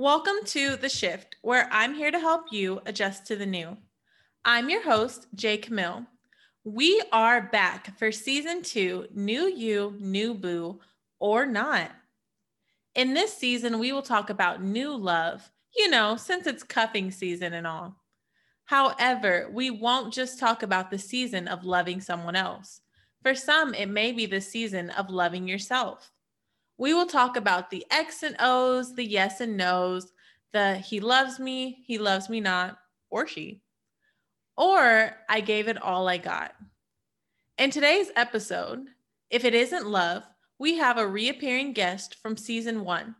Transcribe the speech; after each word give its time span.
Welcome 0.00 0.46
to 0.46 0.76
The 0.76 0.88
Shift, 0.88 1.36
where 1.42 1.68
I'm 1.70 1.92
here 1.92 2.10
to 2.10 2.18
help 2.18 2.46
you 2.50 2.80
adjust 2.86 3.26
to 3.26 3.36
the 3.36 3.44
new. 3.44 3.76
I'm 4.46 4.70
your 4.70 4.82
host, 4.82 5.26
J. 5.34 5.58
Camille. 5.58 6.06
We 6.64 7.02
are 7.12 7.42
back 7.42 7.98
for 7.98 8.10
season 8.10 8.62
two 8.62 9.08
New 9.14 9.42
You, 9.54 9.94
New 10.00 10.32
Boo, 10.32 10.80
or 11.18 11.44
Not. 11.44 11.90
In 12.94 13.12
this 13.12 13.36
season, 13.36 13.78
we 13.78 13.92
will 13.92 14.00
talk 14.00 14.30
about 14.30 14.62
new 14.62 14.96
love, 14.96 15.52
you 15.76 15.90
know, 15.90 16.16
since 16.16 16.46
it's 16.46 16.62
cuffing 16.62 17.10
season 17.10 17.52
and 17.52 17.66
all. 17.66 17.94
However, 18.64 19.50
we 19.52 19.68
won't 19.68 20.14
just 20.14 20.38
talk 20.38 20.62
about 20.62 20.90
the 20.90 20.98
season 20.98 21.46
of 21.46 21.62
loving 21.62 22.00
someone 22.00 22.36
else. 22.36 22.80
For 23.22 23.34
some, 23.34 23.74
it 23.74 23.90
may 23.90 24.12
be 24.12 24.24
the 24.24 24.40
season 24.40 24.88
of 24.88 25.10
loving 25.10 25.46
yourself. 25.46 26.10
We 26.80 26.94
will 26.94 27.04
talk 27.04 27.36
about 27.36 27.68
the 27.68 27.84
X 27.90 28.22
and 28.22 28.34
O's, 28.40 28.94
the 28.94 29.04
yes 29.04 29.42
and 29.42 29.54
no's, 29.58 30.14
the 30.54 30.78
he 30.78 30.98
loves 30.98 31.38
me, 31.38 31.82
he 31.86 31.98
loves 31.98 32.30
me 32.30 32.40
not, 32.40 32.78
or 33.10 33.26
she. 33.26 33.60
Or 34.56 35.14
I 35.28 35.42
gave 35.42 35.68
it 35.68 35.82
all 35.82 36.08
I 36.08 36.16
got. 36.16 36.54
In 37.58 37.70
today's 37.70 38.10
episode, 38.16 38.86
if 39.28 39.44
it 39.44 39.54
isn't 39.54 39.88
love, 39.88 40.22
we 40.58 40.78
have 40.78 40.96
a 40.96 41.06
reappearing 41.06 41.74
guest 41.74 42.14
from 42.14 42.38
season 42.38 42.82
one. 42.82 43.14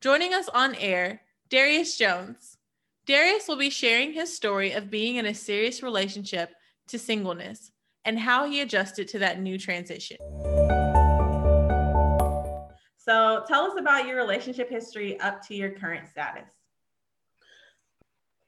Joining 0.00 0.34
us 0.34 0.48
on 0.48 0.74
air, 0.74 1.20
Darius 1.50 1.96
Jones. 1.96 2.56
Darius 3.06 3.46
will 3.46 3.54
be 3.54 3.70
sharing 3.70 4.12
his 4.12 4.34
story 4.34 4.72
of 4.72 4.90
being 4.90 5.16
in 5.16 5.26
a 5.26 5.34
serious 5.34 5.84
relationship 5.84 6.50
to 6.88 6.98
singleness 6.98 7.70
and 8.04 8.18
how 8.18 8.44
he 8.44 8.60
adjusted 8.60 9.06
to 9.06 9.20
that 9.20 9.40
new 9.40 9.56
transition. 9.56 10.16
So 13.34 13.42
tell 13.48 13.64
us 13.64 13.76
about 13.76 14.06
your 14.06 14.16
relationship 14.16 14.70
history 14.70 15.18
up 15.18 15.44
to 15.48 15.56
your 15.56 15.70
current 15.70 16.08
status. 16.08 16.48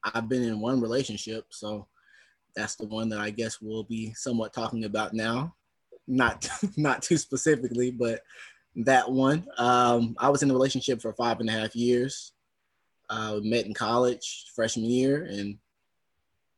I've 0.04 0.28
been 0.28 0.44
in 0.44 0.60
one 0.60 0.80
relationship, 0.80 1.46
so 1.50 1.88
that's 2.54 2.76
the 2.76 2.86
one 2.86 3.08
that 3.08 3.18
I 3.18 3.30
guess 3.30 3.60
we'll 3.60 3.82
be 3.82 4.14
somewhat 4.14 4.52
talking 4.52 4.84
about 4.84 5.12
now. 5.12 5.56
Not 6.06 6.48
not 6.76 7.02
too 7.02 7.16
specifically, 7.16 7.90
but 7.90 8.20
that 8.76 9.10
one. 9.10 9.48
Um, 9.58 10.14
I 10.20 10.28
was 10.28 10.44
in 10.44 10.50
a 10.52 10.54
relationship 10.54 11.02
for 11.02 11.12
five 11.14 11.40
and 11.40 11.48
a 11.48 11.52
half 11.52 11.74
years. 11.74 12.32
Uh, 13.10 13.40
we 13.42 13.50
met 13.50 13.66
in 13.66 13.74
college 13.74 14.44
freshman 14.54 14.88
year, 14.88 15.24
and 15.24 15.58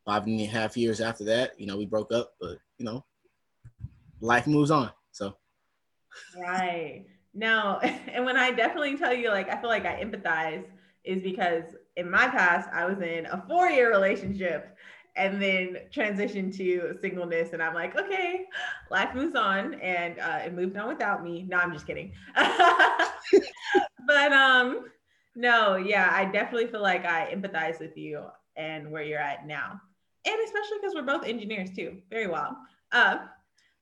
five 0.05 0.27
and 0.27 0.39
a 0.39 0.45
half 0.45 0.77
years 0.77 1.01
after 1.01 1.25
that, 1.25 1.59
you 1.59 1.67
know, 1.67 1.79
we 1.79 1.87
broke 1.87 2.13
up. 2.13 2.35
But 2.39 2.59
you 2.77 2.85
know, 2.85 3.07
life 4.21 4.47
moves 4.47 4.71
on. 4.71 4.91
So. 5.13 5.35
Right. 6.39 7.07
No, 7.39 7.79
and 8.13 8.25
when 8.25 8.37
I 8.37 8.51
definitely 8.51 8.97
tell 8.97 9.15
you, 9.15 9.31
like, 9.31 9.49
I 9.49 9.61
feel 9.61 9.71
like 9.71 9.87
I 9.87 10.03
empathize 10.03 10.65
is 11.05 11.23
because 11.23 11.63
in 11.97 12.11
my 12.11 12.29
past, 12.29 12.69
I 12.73 12.85
was 12.85 13.01
in 13.01 13.27
a 13.27 13.45
four 13.49 13.69
year 13.69 13.91
relationship 13.91 14.77
and 15.17 15.41
then 15.41 15.77
transitioned 15.95 16.57
to 16.57 16.99
singleness. 17.01 17.53
And 17.53 17.63
I'm 17.63 17.75
like, 17.75 17.97
okay, 17.97 18.45
life 18.91 19.15
moves 19.15 19.37
on 19.37 19.75
and 19.75 20.19
uh, 20.19 20.41
it 20.45 20.53
moved 20.53 20.77
on 20.77 20.89
without 20.89 21.23
me. 21.23 21.47
No, 21.49 21.59
I'm 21.59 21.73
just 21.73 21.87
kidding. 21.87 22.13
but 22.35 24.33
um, 24.33 24.87
no, 25.35 25.77
yeah, 25.77 26.11
I 26.13 26.25
definitely 26.25 26.67
feel 26.67 26.83
like 26.83 27.05
I 27.05 27.33
empathize 27.33 27.81
with 27.81 27.97
you 27.97 28.25
and 28.57 28.91
where 28.91 29.03
you're 29.03 29.21
at 29.21 29.47
now. 29.47 29.81
And 30.27 30.37
especially 30.45 30.79
because 30.81 30.95
we're 30.95 31.03
both 31.03 31.25
engineers 31.25 31.71
too. 31.75 31.99
Very 32.11 32.27
well. 32.27 32.57
Uh, 32.93 33.19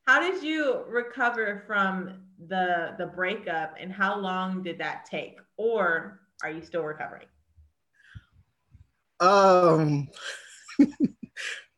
how 0.07 0.21
did 0.21 0.43
you 0.43 0.85
recover 0.89 1.65
from 1.67 2.26
the 2.49 2.95
the 2.99 3.07
breakup 3.07 3.75
and 3.81 3.93
how 3.93 4.19
long 4.19 4.63
did 4.63 4.79
that 4.79 5.07
take? 5.11 5.39
Or 5.57 6.21
are 6.43 6.51
you 6.51 6.63
still 6.63 6.83
recovering? 6.83 7.27
Um 9.21 10.09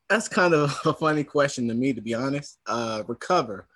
that's 0.09 0.29
kind 0.29 0.55
of 0.55 0.77
a 0.85 0.93
funny 0.93 1.25
question 1.25 1.69
to 1.69 1.75
me 1.75 1.93
to 1.93 2.01
be 2.01 2.15
honest. 2.15 2.59
Uh 2.67 3.03
recover. 3.07 3.69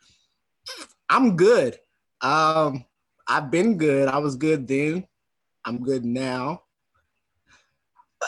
I'm 1.09 1.37
good. 1.37 1.79
Um 2.21 2.85
i've 3.29 3.51
been 3.51 3.79
good. 3.79 4.09
I 4.09 4.19
was 4.19 4.37
good 4.37 4.67
then. 4.67 5.07
I'm 5.65 5.83
good 5.83 6.05
now. 6.05 6.63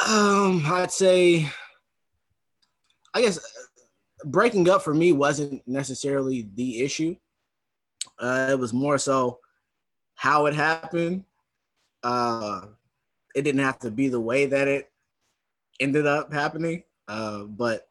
Um 0.09 0.65
i'd 0.67 0.91
say 0.91 1.49
i 3.15 3.21
guess 3.23 3.39
breaking 4.25 4.69
up 4.69 4.83
for 4.83 4.95
me 4.95 5.13
wasn't 5.13 5.63
necessarily 5.67 6.49
the 6.55 6.81
issue. 6.81 7.17
Uh, 8.19 8.49
it 8.51 8.59
was 8.59 8.73
more 8.73 8.99
so 8.99 9.41
how 10.15 10.47
it 10.47 10.55
happened. 10.55 11.25
Uh, 12.03 12.67
it 13.35 13.43
didn't 13.43 13.65
have 13.65 13.79
to 13.81 13.91
be 13.91 14.09
the 14.09 14.21
way 14.21 14.47
that 14.47 14.69
it 14.69 14.91
ended 15.81 16.07
up 16.07 16.33
happening, 16.33 16.85
uh, 17.09 17.45
but 17.45 17.89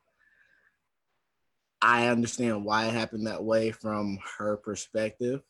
I 1.81 2.07
understand 2.07 2.63
why 2.63 2.87
it 2.87 2.93
happened 2.93 3.27
that 3.27 3.43
way 3.43 3.71
from 3.71 4.19
her 4.37 4.55
perspective. 4.55 5.41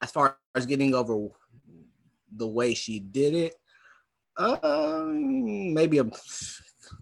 As 0.00 0.10
far 0.10 0.36
as 0.54 0.66
getting 0.66 0.94
over 0.94 1.28
the 2.36 2.46
way 2.46 2.74
she 2.74 3.00
did 3.00 3.34
it, 3.34 3.54
um, 4.36 5.72
maybe 5.74 5.98
a 5.98 6.10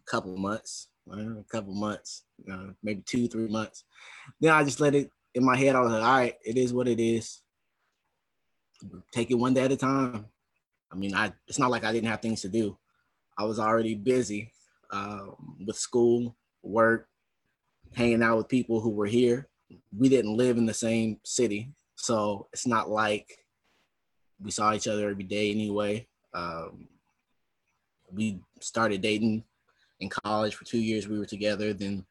couple 0.07 0.37
months 0.37 0.89
a 1.11 1.45
couple 1.51 1.75
months, 1.75 2.25
uh, 2.51 2.69
maybe 2.83 3.03
two, 3.03 3.29
three 3.29 3.49
months. 3.49 3.85
Then 4.41 4.53
I 4.53 4.65
just 4.65 4.81
let 4.81 4.95
it 4.95 5.11
in 5.35 5.45
my 5.45 5.57
head. 5.57 5.77
I 5.77 5.81
was 5.81 5.93
like, 5.93 6.03
all 6.03 6.17
right, 6.17 6.37
it 6.45 6.57
is 6.57 6.73
what 6.73 6.89
it 6.89 7.01
is. 7.01 7.41
Take 9.13 9.31
it 9.31 9.35
one 9.35 9.55
day 9.55 9.65
at 9.65 9.73
a 9.73 9.77
time. 9.77 10.27
I 10.91 10.97
mean, 10.97 11.15
I 11.15 11.33
it's 11.47 11.59
not 11.59 11.71
like 11.71 11.85
I 11.85 11.93
didn't 11.93 12.11
have 12.11 12.21
things 12.21 12.43
to 12.43 12.49
do. 12.49 12.77
I 13.39 13.45
was 13.45 13.59
already 13.59 13.95
busy 13.95 14.53
uh, 14.91 15.27
with 15.65 15.77
school, 15.77 16.37
work, 16.63 17.09
hanging 17.95 18.23
out 18.23 18.37
with 18.37 18.49
people 18.49 18.81
who 18.81 18.91
were 18.91 19.07
here. 19.07 19.49
We 19.97 20.09
didn't 20.09 20.37
live 20.37 20.59
in 20.59 20.67
the 20.67 20.75
same 20.75 21.19
city, 21.25 21.73
so 21.97 22.49
it's 22.53 22.67
not 22.67 22.91
like 22.91 23.39
we 24.41 24.51
saw 24.51 24.75
each 24.75 24.89
other 24.89 25.09
every 25.09 25.25
day 25.25 25.51
anyway. 25.51 26.07
Um, 26.35 26.89
we 28.13 28.41
started 28.61 29.01
dating 29.01 29.45
in 30.01 30.11
college 30.11 30.55
for 30.55 30.65
two 30.65 30.81
years. 30.81 31.09
We 31.09 31.19
were 31.19 31.27
together. 31.27 31.73
Then 31.73 32.05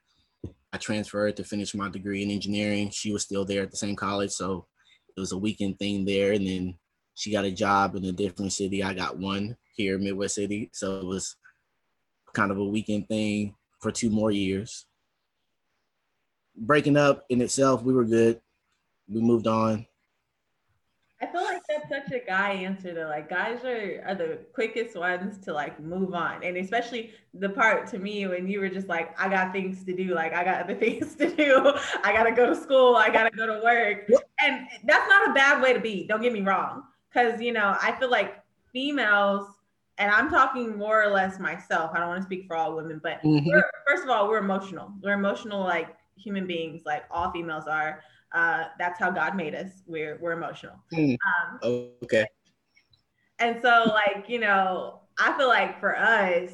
I 0.74 0.78
transferred 0.78 1.36
to 1.38 1.44
finish 1.44 1.76
my 1.76 1.90
degree 1.90 2.24
in 2.24 2.32
engineering. 2.32 2.90
She 2.92 3.12
was 3.12 3.24
still 3.24 3.44
there 3.46 3.64
at 3.64 3.72
the 3.72 3.78
same 3.78 3.96
college, 3.96 4.32
so 4.32 4.68
it 5.16 5.20
was 5.20 5.34
a 5.34 5.38
weekend 5.38 5.78
thing 5.80 6.06
there. 6.06 6.32
And 6.32 6.48
then 6.48 6.78
she 7.16 7.32
got 7.32 7.46
a 7.46 7.52
job 7.52 7.96
in 7.96 8.06
a 8.06 8.12
different 8.12 8.54
city. 8.54 8.82
I 8.82 8.94
got 8.94 9.18
one 9.18 9.58
here 9.76 9.96
in 9.96 10.04
Midwest 10.04 10.36
City, 10.36 10.70
so 10.74 11.00
it 11.00 11.06
was 11.06 11.36
kind 12.34 12.52
of 12.52 12.58
a 12.58 12.64
weekend 12.64 13.08
thing 13.10 13.56
for 13.82 13.92
two 13.92 14.10
more 14.10 14.32
years. 14.32 14.86
Breaking 16.56 16.98
up 16.98 17.26
in 17.30 17.42
itself, 17.42 17.84
we 17.84 17.94
were 17.94 18.06
good. 18.06 18.40
We 19.10 19.22
moved 19.22 19.48
on. 19.48 19.86
I 21.22 21.28
feel 21.28 21.44
like 21.44 21.62
that's 21.68 21.88
such 21.88 22.12
a 22.12 22.26
guy 22.26 22.52
answer 22.52 22.94
though. 22.94 23.08
Like 23.08 23.30
guys 23.30 23.64
are 23.64 24.04
are 24.08 24.16
the 24.16 24.40
quickest 24.54 24.98
ones 24.98 25.38
to 25.46 25.54
like 25.54 25.80
move 25.80 26.16
on. 26.16 26.44
And 26.44 26.58
especially 26.58 27.12
the 27.34 27.50
part 27.50 27.88
to 27.92 28.00
me 28.00 28.26
when 28.28 28.48
you 28.48 28.60
were 28.60 28.70
just 28.70 28.88
like, 28.88 29.18
I 29.20 29.30
got 29.30 29.54
things 29.54 29.84
to 29.86 29.96
do, 29.96 30.16
like 30.16 30.34
I 30.34 30.44
got 30.44 30.64
other 30.64 30.76
things 30.80 31.16
to 31.16 31.34
do. 31.34 31.74
I 32.04 32.12
gotta 32.12 32.32
go 32.32 32.48
to 32.48 32.56
school, 32.56 32.96
I 32.96 33.10
gotta 33.10 33.30
go 33.30 33.46
to 33.46 33.62
work. 33.64 34.10
And 34.40 34.68
that's 34.86 35.08
not 35.08 35.30
a 35.30 35.34
bad 35.34 35.62
way 35.62 35.74
to 35.74 35.80
be, 35.80 36.08
don't 36.08 36.22
get 36.22 36.34
me 36.34 36.42
wrong. 36.42 36.84
Cause 37.14 37.40
you 37.40 37.54
know, 37.54 37.78
I 37.82 37.92
feel 38.00 38.10
like 38.10 38.42
females, 38.74 39.48
and 39.98 40.10
I'm 40.10 40.30
talking 40.30 40.78
more 40.78 41.04
or 41.04 41.12
less 41.12 41.38
myself. 41.40 41.92
I 41.94 42.00
don't 42.00 42.08
want 42.08 42.22
to 42.22 42.26
speak 42.26 42.48
for 42.48 42.56
all 42.56 42.76
women, 42.76 43.00
but 43.04 43.22
mm-hmm. 43.22 43.60
first 43.86 44.04
of 44.04 44.10
all, 44.10 44.28
we're 44.28 44.40
emotional. 44.40 44.92
We're 45.04 45.14
emotional 45.14 45.60
like 45.60 45.96
human 46.16 46.48
beings, 46.48 46.84
like 46.86 47.04
all 47.12 47.32
females 47.32 47.68
are 47.68 48.02
uh, 48.34 48.66
that's 48.80 49.00
how 49.00 49.12
God 49.12 49.36
made 49.36 49.56
us. 49.56 49.84
We're 49.86 50.18
we're 50.22 50.32
emotional. 50.32 50.76
Mm. 50.94 51.18
Um, 51.64 51.90
okay. 52.04 52.26
And 53.40 53.60
so, 53.62 53.86
like 53.88 54.26
you 54.28 54.40
know, 54.40 55.02
I 55.20 55.38
feel 55.38 55.48
like 55.48 55.80
for 55.80 55.98
us, 55.98 56.52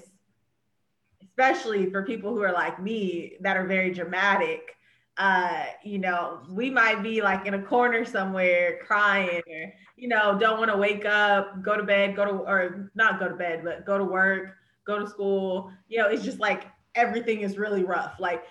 especially 1.24 1.90
for 1.92 2.04
people 2.04 2.34
who 2.34 2.42
are 2.42 2.52
like 2.52 2.82
me 2.82 3.38
that 3.42 3.58
are 3.58 3.68
very 3.68 3.94
dramatic, 3.94 4.76
uh, 5.18 5.66
you 5.84 6.00
know, 6.00 6.42
we 6.50 6.70
might 6.70 7.04
be 7.04 7.22
like 7.22 7.46
in 7.46 7.54
a 7.54 7.62
corner 7.62 8.06
somewhere 8.06 8.80
crying, 8.86 9.42
or 9.48 9.74
you 9.96 10.08
know, 10.08 10.38
don't 10.40 10.58
want 10.58 10.72
to 10.72 10.78
wake 10.78 11.06
up, 11.06 11.62
go 11.62 11.78
to 11.78 11.84
bed, 11.84 12.16
go 12.16 12.26
to 12.26 12.32
or 12.32 12.92
not 12.96 13.20
go 13.20 13.28
to 13.28 13.36
bed, 13.36 13.62
but 13.64 13.86
go 13.86 14.00
to 14.00 14.04
work, 14.04 14.56
go 14.86 14.98
to 14.98 15.08
school. 15.08 15.72
You 15.90 16.00
know, 16.00 16.08
it's 16.08 16.24
just 16.24 16.40
like 16.40 16.66
everything 16.98 17.42
is 17.42 17.58
really 17.58 17.84
rough. 17.84 18.16
Like 18.20 18.44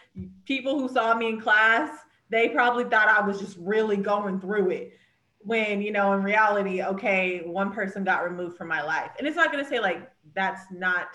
people 0.47 0.79
who 0.79 0.89
saw 0.89 1.15
me 1.15 1.29
in 1.29 1.41
class 1.41 1.91
they 2.29 2.49
probably 2.49 2.85
thought 2.85 3.09
I 3.09 3.25
was 3.25 3.39
just 3.39 3.57
really 3.61 3.97
going 3.97 4.41
through 4.41 4.71
it. 4.71 4.93
When, 5.41 5.81
you 5.81 5.93
know, 5.93 6.13
in 6.15 6.23
reality, 6.23 6.83
okay, 6.83 7.43
one 7.45 7.73
person 7.73 8.03
got 8.03 8.25
removed 8.25 8.57
from 8.57 8.69
my 8.69 8.83
life. 8.83 9.13
And 9.19 9.29
it's 9.29 9.37
not 9.37 9.53
going 9.53 9.63
to 9.63 9.71
say 9.71 9.79
like 9.79 10.11
that's 10.35 10.65
not 10.73 11.09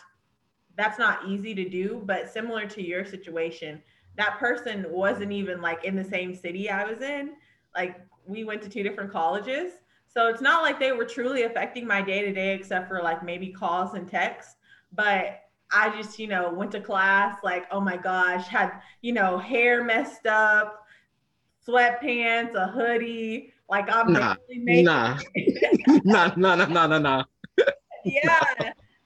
that's 0.78 0.98
not 0.98 1.28
easy 1.28 1.54
to 1.54 1.68
do, 1.68 2.02
but 2.06 2.32
similar 2.32 2.66
to 2.66 2.82
your 2.82 3.04
situation, 3.04 3.82
that 4.16 4.40
person 4.40 4.86
wasn't 4.90 5.32
even 5.34 5.62
like 5.62 5.84
in 5.84 5.98
the 5.98 6.04
same 6.04 6.34
city 6.34 6.70
I 6.70 6.90
was 6.90 7.02
in. 7.02 7.34
Like 7.76 8.00
we 8.26 8.46
went 8.46 8.62
to 8.62 8.70
two 8.70 8.82
different 8.82 9.12
colleges. 9.12 9.74
So 10.08 10.28
it's 10.28 10.42
not 10.42 10.64
like 10.64 10.80
they 10.80 10.94
were 10.94 11.06
truly 11.06 11.44
affecting 11.44 11.86
my 11.86 12.02
day 12.02 12.22
to 12.22 12.32
day, 12.32 12.54
except 12.54 12.88
for 12.88 13.02
like 13.02 13.24
maybe 13.24 13.50
calls 13.50 13.96
and 13.96 14.10
texts. 14.10 14.56
But 14.94 15.42
I 15.72 15.96
just, 15.96 16.20
you 16.20 16.28
know, 16.28 16.52
went 16.52 16.72
to 16.72 16.82
class 16.82 17.38
like, 17.44 17.66
oh 17.72 17.80
my 17.80 17.98
gosh, 17.98 18.48
had, 18.48 18.82
you 19.02 19.14
know, 19.14 19.38
hair 19.38 19.84
messed 19.84 20.26
up, 20.28 20.86
sweatpants, 21.68 22.56
a 22.56 22.68
hoodie. 22.68 23.54
Like 23.70 23.90
I'm 23.90 24.12
nah, 24.12 24.36
making 24.50 24.84
nah. 24.84 25.18
nah, 26.04 26.34
nah, 26.36 26.56
nah, 26.56 26.66
nah, 26.66 26.88
nah, 26.88 27.00
nah. 27.00 27.24
yeah. 28.04 28.40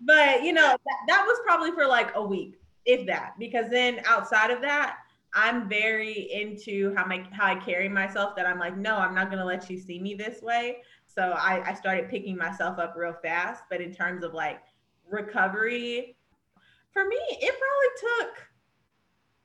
But 0.01 0.43
you 0.43 0.53
know, 0.53 0.67
that, 0.85 0.97
that 1.07 1.23
was 1.25 1.39
probably 1.45 1.71
for 1.71 1.85
like 1.85 2.11
a 2.15 2.23
week, 2.23 2.59
if 2.85 3.05
that, 3.07 3.33
because 3.39 3.69
then 3.69 4.01
outside 4.05 4.49
of 4.49 4.61
that, 4.61 4.97
I'm 5.35 5.67
very 5.67 6.31
into 6.31 6.95
how 6.95 7.05
my 7.05 7.23
how 7.31 7.45
I 7.45 7.55
carry 7.55 7.89
myself 7.89 8.35
that 8.37 8.45
I'm 8.45 8.57
like, 8.57 8.77
no, 8.77 8.95
I'm 8.95 9.13
not 9.13 9.29
gonna 9.29 9.45
let 9.45 9.69
you 9.69 9.77
see 9.77 9.99
me 9.99 10.15
this 10.15 10.41
way. 10.41 10.77
So 11.05 11.31
I, 11.31 11.61
I 11.69 11.73
started 11.73 12.09
picking 12.09 12.37
myself 12.37 12.79
up 12.79 12.95
real 12.97 13.15
fast. 13.21 13.63
But 13.69 13.81
in 13.81 13.93
terms 13.93 14.23
of 14.23 14.33
like 14.33 14.61
recovery, 15.09 16.17
for 16.95 17.05
me, 17.05 17.17
it 17.29 17.53
probably 17.59 18.09
took 18.23 18.47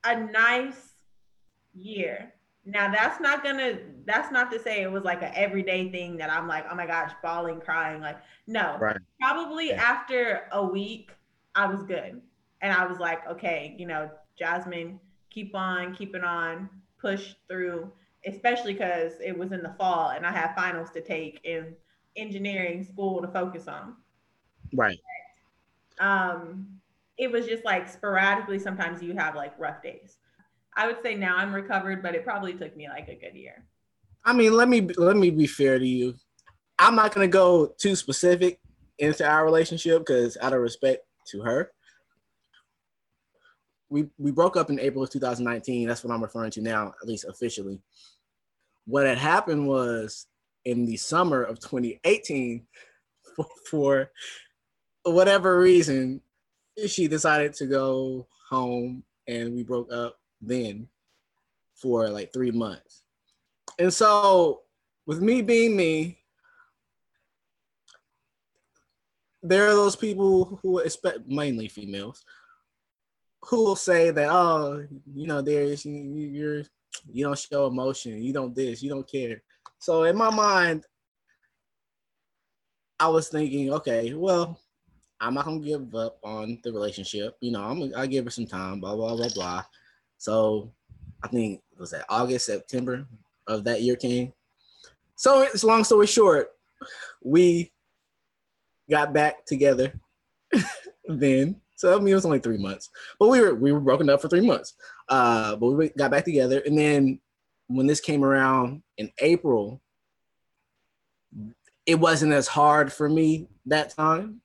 a 0.05 0.31
nice 0.31 0.93
year. 1.73 2.33
Now 2.65 2.89
that's 2.91 3.19
not 3.19 3.43
gonna 3.43 3.79
that's 4.05 4.31
not 4.31 4.51
to 4.51 4.59
say 4.59 4.83
it 4.83 4.91
was 4.91 5.03
like 5.03 5.21
an 5.21 5.31
everyday 5.35 5.91
thing 5.91 6.15
that 6.17 6.31
I'm 6.31 6.47
like, 6.47 6.65
oh 6.71 6.75
my 6.75 6.87
gosh, 6.87 7.11
bawling, 7.21 7.59
crying. 7.59 8.01
Like, 8.01 8.19
no. 8.47 8.77
Right. 8.79 8.97
Probably 9.19 9.69
yeah. 9.69 9.83
after 9.83 10.43
a 10.53 10.65
week, 10.65 11.11
I 11.53 11.65
was 11.67 11.83
good. 11.83 12.21
And 12.61 12.73
I 12.73 12.85
was 12.85 12.99
like, 12.99 13.27
okay, 13.27 13.75
you 13.77 13.85
know, 13.85 14.09
Jasmine, 14.39 14.99
keep 15.29 15.53
on, 15.53 15.93
keep 15.93 16.15
it 16.15 16.23
on, 16.23 16.69
push 16.99 17.33
through, 17.49 17.91
especially 18.25 18.73
because 18.73 19.13
it 19.23 19.37
was 19.37 19.51
in 19.51 19.61
the 19.61 19.73
fall 19.77 20.11
and 20.11 20.25
I 20.25 20.31
had 20.31 20.55
finals 20.55 20.89
to 20.91 21.01
take 21.01 21.41
in 21.43 21.75
engineering 22.15 22.85
school 22.85 23.21
to 23.21 23.27
focus 23.27 23.67
on. 23.67 23.95
Right. 24.73 24.99
Um, 25.99 26.80
it 27.21 27.31
was 27.31 27.45
just 27.45 27.63
like 27.63 27.87
sporadically, 27.87 28.57
sometimes 28.57 29.01
you 29.01 29.13
have 29.13 29.35
like 29.35 29.53
rough 29.59 29.83
days. 29.83 30.17
I 30.75 30.87
would 30.87 30.97
say 31.03 31.13
now 31.13 31.37
I'm 31.37 31.53
recovered, 31.53 32.01
but 32.01 32.15
it 32.15 32.23
probably 32.23 32.53
took 32.53 32.75
me 32.75 32.89
like 32.89 33.09
a 33.09 33.15
good 33.15 33.35
year. 33.35 33.63
I 34.25 34.33
mean, 34.33 34.57
let 34.57 34.67
me 34.67 34.81
let 34.97 35.15
me 35.15 35.29
be 35.29 35.45
fair 35.45 35.77
to 35.77 35.87
you. 35.87 36.15
I'm 36.79 36.95
not 36.95 37.13
gonna 37.13 37.27
go 37.27 37.75
too 37.77 37.95
specific 37.95 38.59
into 38.97 39.23
our 39.23 39.45
relationship 39.45 39.99
because 39.99 40.35
out 40.41 40.53
of 40.53 40.61
respect 40.61 41.05
to 41.27 41.43
her, 41.43 41.71
we 43.89 44.07
we 44.17 44.31
broke 44.31 44.57
up 44.57 44.71
in 44.71 44.79
April 44.79 45.03
of 45.03 45.11
2019. 45.11 45.87
That's 45.87 46.03
what 46.03 46.11
I'm 46.11 46.23
referring 46.23 46.51
to 46.51 46.61
now, 46.61 46.87
at 46.87 47.07
least 47.07 47.25
officially. 47.25 47.79
What 48.85 49.05
had 49.05 49.19
happened 49.19 49.67
was 49.67 50.25
in 50.65 50.87
the 50.87 50.97
summer 50.97 51.43
of 51.43 51.59
2018, 51.59 52.65
for, 53.35 53.47
for 53.69 54.11
whatever 55.03 55.59
reason, 55.59 56.21
she 56.87 57.07
decided 57.07 57.53
to 57.55 57.65
go 57.65 58.27
home, 58.49 59.03
and 59.27 59.53
we 59.53 59.63
broke 59.63 59.91
up 59.91 60.17
then 60.41 60.87
for 61.75 62.09
like 62.09 62.33
three 62.33 62.51
months. 62.51 63.03
And 63.79 63.93
so, 63.93 64.61
with 65.05 65.21
me 65.21 65.41
being 65.41 65.75
me, 65.75 66.19
there 69.43 69.67
are 69.67 69.73
those 69.73 69.95
people 69.95 70.59
who 70.61 70.79
expect 70.79 71.27
mainly 71.27 71.67
females 71.67 72.23
who 73.45 73.63
will 73.63 73.75
say 73.75 74.11
that 74.11 74.29
oh 74.29 74.85
you 75.15 75.25
know 75.25 75.41
there's 75.41 75.83
you, 75.83 75.93
you're 75.93 76.63
you 77.11 77.25
don't 77.25 77.39
show 77.39 77.67
emotion. 77.67 78.21
You 78.21 78.33
don't 78.33 78.55
this. 78.55 78.83
You 78.83 78.89
don't 78.89 79.09
care. 79.09 79.41
So 79.79 80.03
in 80.03 80.15
my 80.15 80.29
mind 80.29 80.85
i 82.99 83.07
was 83.07 83.29
thinking 83.29 83.73
okay 83.73 84.13
well 84.13 84.59
i'm 85.21 85.33
not 85.33 85.45
gonna 85.45 85.59
give 85.59 85.95
up 85.95 86.17
on 86.23 86.59
the 86.63 86.71
relationship 86.71 87.37
you 87.39 87.51
know 87.51 87.63
i'm 87.63 87.91
i 87.95 88.05
give 88.05 88.25
her 88.25 88.31
some 88.31 88.45
time 88.45 88.79
blah 88.79 88.95
blah 88.95 89.15
blah 89.15 89.29
blah 89.33 89.63
so 90.17 90.71
i 91.23 91.27
think 91.27 91.61
was 91.79 91.91
that 91.91 92.05
august 92.09 92.47
september 92.47 93.05
of 93.47 93.63
that 93.63 93.81
year 93.81 93.95
came 93.95 94.33
so 95.15 95.41
it's 95.41 95.63
long 95.63 95.83
story 95.83 96.07
short 96.07 96.51
we 97.23 97.71
got 98.89 99.13
back 99.13 99.45
together 99.45 99.93
then. 101.07 101.55
So 101.75 101.95
I 101.95 101.99
mean, 101.99 102.09
it 102.09 102.15
was 102.15 102.25
only 102.25 102.39
three 102.39 102.59
months, 102.59 102.91
but 103.17 103.29
we 103.29 103.39
were 103.39 103.55
we 103.55 103.71
were 103.71 103.79
broken 103.79 104.09
up 104.09 104.21
for 104.21 104.27
three 104.27 104.45
months. 104.45 104.75
Uh, 105.09 105.55
but 105.55 105.71
we 105.71 105.89
got 105.89 106.11
back 106.11 106.25
together, 106.25 106.61
and 106.63 106.77
then 106.77 107.19
when 107.67 107.87
this 107.87 107.99
came 107.99 108.23
around 108.23 108.83
in 108.97 109.11
April, 109.17 109.81
it 111.87 111.95
wasn't 111.95 112.33
as 112.33 112.47
hard 112.47 112.93
for 112.93 113.09
me 113.09 113.47
that 113.65 113.95
time, 113.95 114.40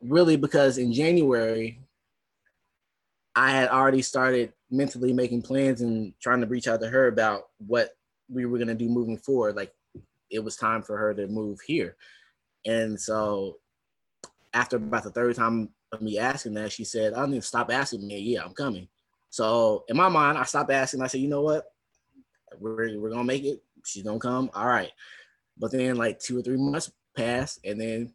really, 0.00 0.36
because 0.36 0.78
in 0.78 0.92
January, 0.92 1.80
I 3.36 3.50
had 3.50 3.68
already 3.68 4.02
started 4.02 4.52
mentally 4.70 5.12
making 5.12 5.42
plans 5.42 5.80
and 5.80 6.12
trying 6.20 6.40
to 6.40 6.46
reach 6.46 6.68
out 6.68 6.80
to 6.80 6.88
her 6.88 7.08
about 7.08 7.48
what 7.58 7.90
we 8.28 8.46
were 8.46 8.58
gonna 8.58 8.74
do 8.74 8.88
moving 8.88 9.18
forward. 9.18 9.56
Like 9.56 9.72
it 10.30 10.42
was 10.42 10.56
time 10.56 10.82
for 10.82 10.96
her 10.96 11.14
to 11.14 11.26
move 11.26 11.60
here, 11.60 11.96
and 12.66 13.00
so 13.00 13.58
after 14.52 14.76
about 14.76 15.04
the 15.04 15.10
third 15.10 15.36
time 15.36 15.70
of 15.92 16.02
me 16.02 16.18
asking 16.18 16.54
that, 16.54 16.72
she 16.72 16.84
said, 16.84 17.14
I 17.14 17.26
need 17.26 17.40
to 17.40 17.42
stop 17.42 17.70
asking 17.72 18.06
me. 18.06 18.18
Yeah, 18.18 18.44
I'm 18.44 18.54
coming. 18.54 18.88
So 19.30 19.84
in 19.88 19.96
my 19.96 20.08
mind, 20.08 20.38
I 20.38 20.44
stopped 20.44 20.70
asking. 20.70 21.02
I 21.02 21.06
said, 21.06 21.20
you 21.20 21.28
know 21.28 21.42
what? 21.42 21.66
We're, 22.58 22.98
we're 22.98 23.10
gonna 23.10 23.24
make 23.24 23.44
it. 23.44 23.62
She's 23.84 24.02
gonna 24.02 24.18
come. 24.18 24.50
All 24.54 24.66
right. 24.66 24.90
But 25.56 25.72
then 25.72 25.96
like 25.96 26.18
two 26.18 26.38
or 26.38 26.42
three 26.42 26.56
months 26.56 26.90
passed, 27.16 27.60
and 27.64 27.80
then 27.80 28.12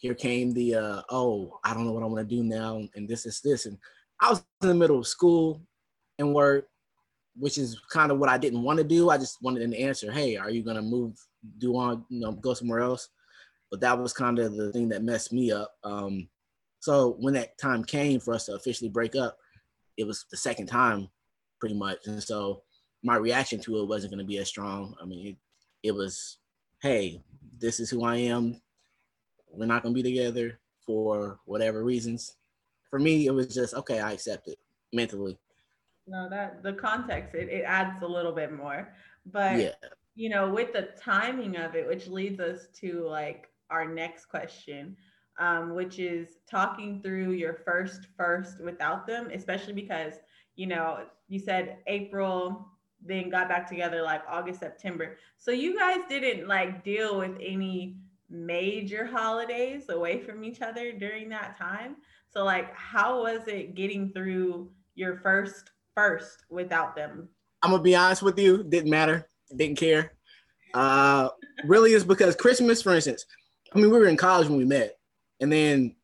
here 0.00 0.14
came 0.14 0.52
the 0.52 0.74
uh, 0.74 1.02
oh, 1.10 1.58
I 1.64 1.72
don't 1.72 1.86
know 1.86 1.92
what 1.92 2.02
I 2.02 2.06
want 2.06 2.28
to 2.28 2.36
do 2.36 2.42
now, 2.42 2.82
and 2.94 3.08
this 3.08 3.24
is 3.24 3.40
this. 3.40 3.64
And 3.66 3.78
I 4.20 4.30
was 4.30 4.44
in 4.62 4.68
the 4.68 4.74
middle 4.74 4.98
of 4.98 5.06
school 5.06 5.62
and 6.18 6.34
work, 6.34 6.66
which 7.36 7.56
is 7.56 7.80
kind 7.92 8.10
of 8.10 8.18
what 8.18 8.28
I 8.28 8.36
didn't 8.36 8.62
want 8.62 8.78
to 8.78 8.84
do. 8.84 9.08
I 9.08 9.16
just 9.16 9.40
wanted 9.40 9.62
an 9.62 9.74
answer. 9.74 10.10
Hey, 10.12 10.36
are 10.36 10.50
you 10.50 10.62
gonna 10.62 10.82
move? 10.82 11.16
Do 11.58 11.76
on, 11.76 12.04
you 12.10 12.20
know, 12.20 12.32
go 12.32 12.52
somewhere 12.52 12.80
else? 12.80 13.08
but 13.70 13.80
that 13.80 13.98
was 13.98 14.12
kind 14.12 14.38
of 14.38 14.56
the 14.56 14.72
thing 14.72 14.88
that 14.88 15.04
messed 15.04 15.32
me 15.32 15.52
up. 15.52 15.72
Um, 15.84 16.28
so 16.80 17.16
when 17.20 17.34
that 17.34 17.56
time 17.58 17.84
came 17.84 18.20
for 18.20 18.34
us 18.34 18.46
to 18.46 18.54
officially 18.54 18.90
break 18.90 19.14
up, 19.14 19.38
it 19.96 20.06
was 20.06 20.24
the 20.30 20.36
second 20.36 20.66
time, 20.66 21.08
pretty 21.60 21.76
much, 21.76 21.98
and 22.06 22.22
so 22.22 22.62
my 23.02 23.16
reaction 23.16 23.60
to 23.60 23.80
it 23.80 23.88
wasn't 23.88 24.12
to 24.18 24.24
be 24.24 24.38
as 24.38 24.48
strong. 24.48 24.94
I 25.00 25.06
mean, 25.06 25.28
it, 25.28 25.36
it 25.88 25.92
was, 25.92 26.38
hey, 26.82 27.22
this 27.58 27.80
is 27.80 27.88
who 27.88 28.04
I 28.04 28.16
am. 28.16 28.60
We're 29.52 29.66
not 29.66 29.82
going 29.82 29.94
to 29.94 30.02
be 30.02 30.08
together 30.08 30.58
for 30.86 31.38
whatever 31.44 31.84
reasons. 31.84 32.36
For 32.88 32.98
me, 32.98 33.26
it 33.26 33.30
was 33.30 33.54
just 33.54 33.74
okay. 33.74 34.00
I 34.00 34.12
accept 34.12 34.48
it 34.48 34.58
mentally. 34.92 35.38
No, 36.06 36.28
that 36.28 36.62
the 36.62 36.72
context 36.72 37.34
it, 37.34 37.48
it 37.48 37.62
adds 37.62 38.02
a 38.02 38.06
little 38.06 38.32
bit 38.32 38.52
more, 38.52 38.92
but 39.26 39.58
yeah. 39.58 39.70
you 40.16 40.28
know, 40.28 40.50
with 40.50 40.72
the 40.72 40.88
timing 41.00 41.56
of 41.56 41.76
it, 41.76 41.86
which 41.86 42.08
leads 42.08 42.40
us 42.40 42.66
to 42.80 43.06
like 43.06 43.48
our 43.70 43.86
next 43.86 44.26
question, 44.26 44.96
um, 45.38 45.74
which 45.74 46.00
is 46.00 46.38
talking 46.50 47.00
through 47.00 47.32
your 47.32 47.54
first 47.54 48.08
first 48.16 48.60
without 48.60 49.06
them, 49.06 49.30
especially 49.32 49.74
because 49.74 50.14
you 50.56 50.66
know 50.66 51.04
you 51.28 51.38
said 51.38 51.78
April, 51.86 52.66
then 53.04 53.30
got 53.30 53.48
back 53.48 53.68
together 53.68 54.02
like 54.02 54.22
August, 54.28 54.60
September. 54.60 55.16
So 55.38 55.52
you 55.52 55.78
guys 55.78 56.00
didn't 56.08 56.48
like 56.48 56.82
deal 56.82 57.18
with 57.18 57.36
any 57.40 57.98
major 58.30 59.04
holidays 59.04 59.88
away 59.88 60.20
from 60.20 60.44
each 60.44 60.62
other 60.62 60.92
during 60.92 61.28
that 61.28 61.58
time. 61.58 61.96
So 62.30 62.44
like 62.44 62.74
how 62.74 63.22
was 63.22 63.48
it 63.48 63.74
getting 63.74 64.10
through 64.12 64.70
your 64.94 65.16
first 65.18 65.70
first 65.96 66.44
without 66.48 66.94
them? 66.94 67.28
I'm 67.62 67.72
gonna 67.72 67.82
be 67.82 67.96
honest 67.96 68.22
with 68.22 68.38
you, 68.38 68.62
didn't 68.62 68.90
matter, 68.90 69.28
didn't 69.54 69.76
care. 69.78 70.12
Uh 70.72 71.30
really 71.64 71.92
is 71.92 72.04
because 72.04 72.36
Christmas, 72.36 72.82
for 72.82 72.94
instance, 72.94 73.26
I 73.74 73.78
mean, 73.78 73.90
we 73.90 73.98
were 73.98 74.06
in 74.06 74.16
college 74.16 74.48
when 74.48 74.58
we 74.58 74.64
met, 74.64 74.98
and 75.40 75.52
then 75.52 75.96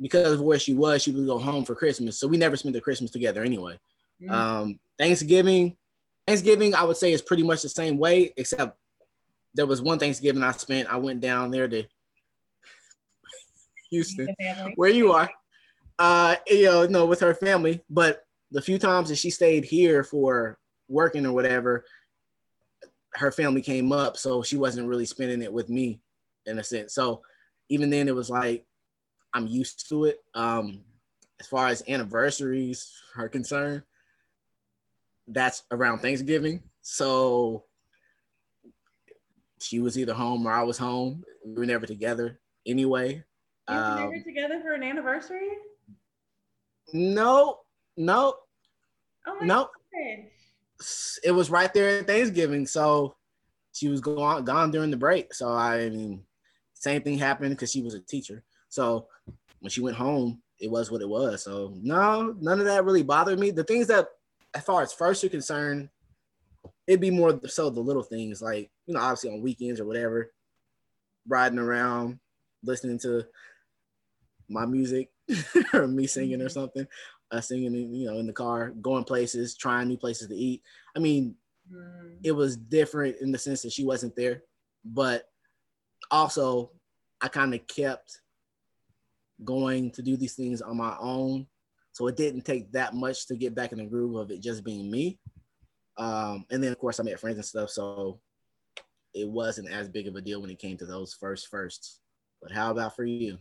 because 0.00 0.32
of 0.32 0.40
where 0.40 0.58
she 0.58 0.74
was, 0.74 1.02
she 1.02 1.12
would 1.12 1.26
go 1.26 1.38
home 1.38 1.64
for 1.64 1.74
Christmas. 1.74 2.18
So 2.18 2.26
we 2.26 2.36
never 2.36 2.56
spent 2.56 2.74
the 2.74 2.80
Christmas 2.80 3.10
together 3.10 3.42
anyway. 3.42 3.78
Mm-hmm. 4.20 4.32
Um, 4.32 4.80
Thanksgiving, 4.98 5.76
Thanksgiving, 6.26 6.74
I 6.74 6.84
would 6.84 6.96
say 6.96 7.12
is 7.12 7.22
pretty 7.22 7.42
much 7.42 7.62
the 7.62 7.68
same 7.68 7.98
way, 7.98 8.32
except 8.36 8.78
there 9.54 9.66
was 9.66 9.80
one 9.80 9.98
Thanksgiving 9.98 10.42
I 10.42 10.52
spent. 10.52 10.92
I 10.92 10.96
went 10.96 11.20
down 11.20 11.50
there 11.50 11.68
to 11.68 11.84
Houston, 13.90 14.28
where 14.74 14.90
you 14.90 15.12
are. 15.12 15.30
Uh, 15.98 16.36
you 16.48 16.64
know, 16.64 16.86
no, 16.86 17.06
with 17.06 17.20
her 17.20 17.34
family. 17.34 17.82
But 17.88 18.24
the 18.50 18.60
few 18.60 18.78
times 18.78 19.08
that 19.08 19.16
she 19.16 19.30
stayed 19.30 19.64
here 19.64 20.02
for 20.02 20.58
working 20.88 21.24
or 21.24 21.32
whatever, 21.32 21.84
her 23.14 23.30
family 23.30 23.62
came 23.62 23.92
up, 23.92 24.16
so 24.16 24.42
she 24.42 24.56
wasn't 24.56 24.88
really 24.88 25.06
spending 25.06 25.42
it 25.42 25.52
with 25.52 25.68
me 25.68 26.00
in 26.46 26.58
a 26.58 26.64
sense. 26.64 26.94
So 26.94 27.22
even 27.68 27.90
then, 27.90 28.08
it 28.08 28.14
was 28.14 28.28
like 28.28 28.66
I'm 29.32 29.46
used 29.46 29.88
to 29.88 30.06
it. 30.06 30.18
Um, 30.34 30.82
as 31.40 31.46
far 31.46 31.68
as 31.68 31.82
anniversaries 31.88 32.92
are 33.16 33.28
concerned, 33.28 33.82
that's 35.28 35.62
around 35.70 36.00
Thanksgiving. 36.00 36.62
So 36.82 37.64
she 39.64 39.80
was 39.80 39.98
either 39.98 40.12
home 40.12 40.46
or 40.46 40.52
I 40.52 40.62
was 40.62 40.76
home. 40.76 41.24
We 41.44 41.54
were 41.54 41.66
never 41.66 41.86
together 41.86 42.38
anyway. 42.66 43.24
You 43.68 43.74
um, 43.74 44.10
never 44.10 44.22
together 44.22 44.60
for 44.60 44.74
an 44.74 44.82
anniversary? 44.82 45.48
No, 46.92 47.60
no, 47.96 48.34
oh 49.26 49.38
no. 49.40 49.70
It 51.24 51.30
was 51.30 51.50
right 51.50 51.72
there 51.72 52.00
at 52.00 52.06
Thanksgiving, 52.06 52.66
so 52.66 53.16
she 53.72 53.88
was 53.88 54.00
gone 54.00 54.44
gone 54.44 54.70
during 54.70 54.90
the 54.90 54.98
break. 54.98 55.32
So 55.32 55.48
I 55.48 55.88
mean, 55.88 56.24
same 56.74 57.00
thing 57.00 57.16
happened 57.16 57.50
because 57.50 57.72
she 57.72 57.80
was 57.80 57.94
a 57.94 58.00
teacher. 58.00 58.44
So 58.68 59.08
when 59.60 59.70
she 59.70 59.80
went 59.80 59.96
home, 59.96 60.42
it 60.60 60.70
was 60.70 60.90
what 60.90 61.00
it 61.00 61.08
was. 61.08 61.42
So 61.42 61.72
no, 61.76 62.36
none 62.38 62.60
of 62.60 62.66
that 62.66 62.84
really 62.84 63.02
bothered 63.02 63.38
me. 63.38 63.50
The 63.50 63.64
things 63.64 63.86
that, 63.86 64.08
as 64.52 64.62
far 64.62 64.82
as 64.82 64.92
first 64.92 65.24
are 65.24 65.30
concerned, 65.30 65.88
it'd 66.86 67.00
be 67.00 67.10
more 67.10 67.40
so 67.46 67.70
the 67.70 67.80
little 67.80 68.02
things 68.02 68.42
like 68.42 68.70
you 68.86 68.94
know, 68.94 69.00
obviously 69.00 69.30
on 69.30 69.42
weekends 69.42 69.80
or 69.80 69.86
whatever, 69.86 70.32
riding 71.26 71.58
around, 71.58 72.18
listening 72.62 72.98
to 73.00 73.24
my 74.48 74.66
music 74.66 75.10
or 75.72 75.86
me 75.86 76.06
singing 76.06 76.40
or 76.40 76.44
mm-hmm. 76.44 76.52
something, 76.52 76.86
uh, 77.30 77.40
singing, 77.40 77.74
you 77.94 78.06
know, 78.06 78.18
in 78.18 78.26
the 78.26 78.32
car, 78.32 78.70
going 78.80 79.04
places, 79.04 79.56
trying 79.56 79.88
new 79.88 79.96
places 79.96 80.28
to 80.28 80.34
eat. 80.34 80.62
I 80.96 80.98
mean, 80.98 81.34
mm. 81.72 82.16
it 82.22 82.32
was 82.32 82.56
different 82.56 83.16
in 83.20 83.32
the 83.32 83.38
sense 83.38 83.62
that 83.62 83.72
she 83.72 83.84
wasn't 83.84 84.14
there, 84.16 84.42
but 84.84 85.24
also 86.10 86.70
I 87.20 87.28
kind 87.28 87.54
of 87.54 87.66
kept 87.66 88.20
going 89.42 89.90
to 89.92 90.02
do 90.02 90.16
these 90.16 90.34
things 90.34 90.60
on 90.60 90.76
my 90.76 90.94
own. 91.00 91.46
So 91.92 92.06
it 92.08 92.16
didn't 92.16 92.42
take 92.42 92.72
that 92.72 92.94
much 92.94 93.26
to 93.28 93.36
get 93.36 93.54
back 93.54 93.72
in 93.72 93.78
the 93.78 93.84
groove 93.84 94.16
of 94.16 94.30
it 94.30 94.42
just 94.42 94.64
being 94.64 94.90
me. 94.90 95.18
Um, 95.96 96.44
and 96.50 96.62
then 96.62 96.72
of 96.72 96.78
course 96.78 96.98
I 96.98 97.02
met 97.04 97.20
friends 97.20 97.36
and 97.36 97.44
stuff, 97.44 97.70
so 97.70 98.20
it 99.14 99.28
wasn't 99.28 99.70
as 99.70 99.88
big 99.88 100.08
of 100.08 100.16
a 100.16 100.20
deal 100.20 100.40
when 100.40 100.50
it 100.50 100.58
came 100.58 100.76
to 100.78 100.86
those 100.86 101.14
first 101.14 101.48
firsts. 101.48 102.00
But 102.42 102.52
how 102.52 102.70
about 102.70 102.96
for 102.96 103.04
you? 103.04 103.38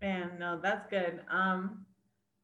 Man, 0.00 0.30
no, 0.38 0.58
that's 0.62 0.86
good. 0.86 1.20
Um, 1.30 1.84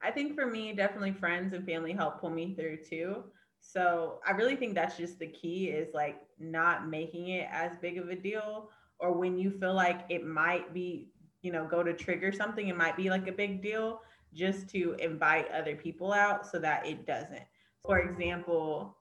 I 0.02 0.10
think 0.10 0.34
for 0.34 0.46
me, 0.46 0.74
definitely 0.74 1.12
friends 1.12 1.54
and 1.54 1.64
family 1.64 1.92
help 1.92 2.20
pull 2.20 2.30
me 2.30 2.54
through 2.54 2.78
too. 2.84 3.24
So 3.60 4.20
I 4.26 4.32
really 4.32 4.56
think 4.56 4.74
that's 4.74 4.96
just 4.96 5.18
the 5.18 5.26
key 5.26 5.68
is 5.68 5.94
like 5.94 6.20
not 6.38 6.86
making 6.88 7.28
it 7.28 7.48
as 7.50 7.76
big 7.80 7.98
of 7.98 8.10
a 8.10 8.14
deal, 8.14 8.70
or 8.98 9.12
when 9.12 9.38
you 9.38 9.50
feel 9.50 9.74
like 9.74 10.04
it 10.10 10.24
might 10.24 10.72
be, 10.72 11.08
you 11.42 11.50
know, 11.50 11.66
go 11.66 11.82
to 11.82 11.94
trigger 11.94 12.30
something, 12.30 12.68
it 12.68 12.76
might 12.76 12.96
be 12.96 13.10
like 13.10 13.26
a 13.26 13.32
big 13.32 13.62
deal, 13.62 14.02
just 14.34 14.68
to 14.70 14.94
invite 15.00 15.50
other 15.50 15.74
people 15.74 16.12
out 16.12 16.46
so 16.46 16.58
that 16.58 16.86
it 16.86 17.06
doesn't. 17.06 17.42
For 17.86 18.00
example, 18.00 18.96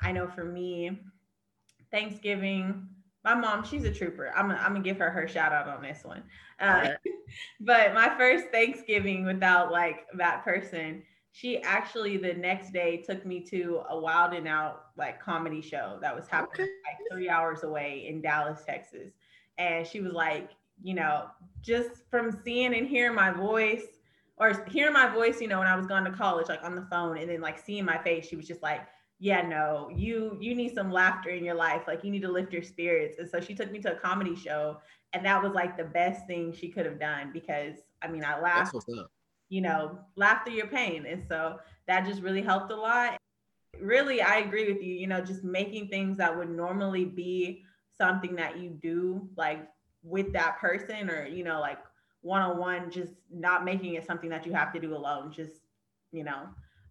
I 0.00 0.12
know 0.12 0.28
for 0.28 0.44
me, 0.44 0.98
Thanksgiving, 1.90 2.88
my 3.24 3.34
mom, 3.34 3.64
she's 3.64 3.84
a 3.84 3.92
trooper. 3.92 4.32
I'm, 4.34 4.50
I'm 4.50 4.72
gonna 4.72 4.80
give 4.80 4.98
her 4.98 5.10
her 5.10 5.28
shout 5.28 5.52
out 5.52 5.68
on 5.68 5.82
this 5.82 6.02
one. 6.04 6.22
Uh, 6.58 6.90
but 7.60 7.94
my 7.94 8.16
first 8.16 8.46
Thanksgiving 8.50 9.24
without 9.24 9.70
like 9.70 10.06
that 10.16 10.44
person, 10.44 11.02
she 11.30 11.62
actually 11.62 12.16
the 12.16 12.34
next 12.34 12.72
day 12.72 13.02
took 13.06 13.24
me 13.24 13.40
to 13.44 13.82
a 13.88 13.98
Wild 13.98 14.34
'N 14.34 14.46
Out 14.46 14.86
like 14.96 15.20
comedy 15.20 15.60
show 15.60 15.98
that 16.02 16.14
was 16.14 16.26
happening 16.26 16.68
like 16.86 16.98
three 17.10 17.28
hours 17.28 17.62
away 17.62 18.06
in 18.08 18.20
Dallas, 18.20 18.62
Texas. 18.66 19.12
And 19.58 19.86
she 19.86 20.00
was 20.00 20.12
like, 20.12 20.50
you 20.82 20.94
know, 20.94 21.26
just 21.60 21.90
from 22.10 22.38
seeing 22.44 22.74
and 22.74 22.88
hearing 22.88 23.14
my 23.14 23.30
voice 23.30 23.84
or 24.36 24.64
hearing 24.68 24.92
my 24.92 25.08
voice, 25.08 25.40
you 25.40 25.48
know, 25.48 25.58
when 25.58 25.68
I 25.68 25.76
was 25.76 25.86
going 25.86 26.04
to 26.04 26.10
college, 26.10 26.48
like 26.48 26.64
on 26.64 26.74
the 26.74 26.86
phone, 26.90 27.18
and 27.18 27.30
then 27.30 27.40
like 27.40 27.58
seeing 27.58 27.84
my 27.84 27.98
face, 27.98 28.26
she 28.26 28.36
was 28.36 28.46
just 28.46 28.62
like, 28.62 28.82
yeah 29.22 29.40
no 29.40 29.88
you 29.94 30.36
you 30.40 30.52
need 30.52 30.74
some 30.74 30.90
laughter 30.90 31.30
in 31.30 31.44
your 31.44 31.54
life. 31.54 31.82
Like 31.86 32.02
you 32.02 32.10
need 32.10 32.22
to 32.22 32.28
lift 32.32 32.52
your 32.52 32.64
spirits. 32.64 33.18
And 33.20 33.30
so 33.30 33.40
she 33.40 33.54
took 33.54 33.70
me 33.70 33.78
to 33.78 33.92
a 33.92 34.00
comedy 34.00 34.34
show 34.34 34.78
and 35.12 35.24
that 35.24 35.40
was 35.40 35.52
like 35.52 35.76
the 35.76 35.84
best 35.84 36.26
thing 36.26 36.52
she 36.52 36.68
could 36.68 36.84
have 36.86 36.98
done 36.98 37.30
because 37.32 37.76
i 38.02 38.08
mean 38.08 38.24
i 38.24 38.40
laughed 38.40 38.74
you 39.48 39.60
know 39.60 40.00
laugh 40.16 40.44
through 40.44 40.56
your 40.56 40.66
pain. 40.66 41.06
And 41.06 41.22
so 41.28 41.60
that 41.86 42.04
just 42.04 42.20
really 42.20 42.42
helped 42.42 42.72
a 42.72 42.76
lot. 42.76 43.16
Really 43.80 44.20
i 44.20 44.38
agree 44.38 44.72
with 44.72 44.82
you 44.82 44.92
you 44.92 45.06
know 45.06 45.20
just 45.20 45.44
making 45.44 45.86
things 45.86 46.16
that 46.16 46.36
would 46.36 46.50
normally 46.50 47.04
be 47.04 47.62
something 47.96 48.34
that 48.34 48.58
you 48.58 48.70
do 48.70 49.28
like 49.36 49.68
with 50.02 50.32
that 50.32 50.58
person 50.58 51.08
or 51.08 51.26
you 51.26 51.44
know 51.44 51.60
like 51.60 51.78
one-on-one 52.22 52.90
just 52.90 53.14
not 53.30 53.64
making 53.64 53.94
it 53.94 54.06
something 54.06 54.30
that 54.30 54.46
you 54.46 54.52
have 54.52 54.72
to 54.72 54.80
do 54.80 54.96
alone 54.96 55.32
just 55.32 55.52
you 56.12 56.24
know 56.24 56.48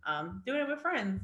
um, 0.08 0.42
doing 0.46 0.62
it 0.62 0.68
with 0.68 0.82
friends 0.82 1.22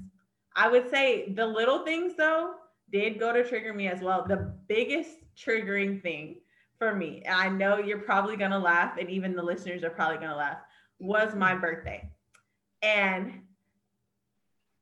I 0.57 0.67
would 0.69 0.89
say 0.89 1.31
the 1.33 1.45
little 1.45 1.85
things 1.85 2.15
though 2.17 2.55
did 2.91 3.19
go 3.19 3.31
to 3.31 3.47
trigger 3.47 3.73
me 3.73 3.87
as 3.87 4.01
well. 4.01 4.25
The 4.27 4.53
biggest 4.67 5.11
triggering 5.37 6.01
thing 6.01 6.37
for 6.79 6.95
me, 6.95 7.21
and 7.25 7.35
I 7.35 7.49
know 7.49 7.77
you're 7.77 7.99
probably 7.99 8.37
gonna 8.37 8.59
laugh, 8.59 8.97
and 8.99 9.09
even 9.09 9.35
the 9.35 9.43
listeners 9.43 9.83
are 9.83 9.91
probably 9.91 10.17
gonna 10.17 10.35
laugh, 10.35 10.57
was 10.99 11.35
my 11.35 11.53
birthday. 11.55 12.09
And 12.81 13.41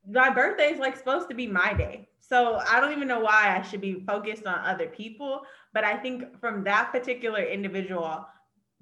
my 0.08 0.30
birthday 0.30 0.72
is 0.72 0.78
like 0.78 0.96
supposed 0.96 1.28
to 1.28 1.34
be 1.34 1.46
my 1.46 1.74
day. 1.74 2.08
So 2.20 2.60
I 2.68 2.80
don't 2.80 2.92
even 2.92 3.08
know 3.08 3.20
why 3.20 3.56
I 3.56 3.62
should 3.62 3.80
be 3.80 4.00
focused 4.06 4.46
on 4.46 4.58
other 4.60 4.86
people. 4.86 5.42
But 5.74 5.84
I 5.84 5.96
think 5.96 6.38
from 6.40 6.64
that 6.64 6.90
particular 6.90 7.42
individual, 7.42 8.26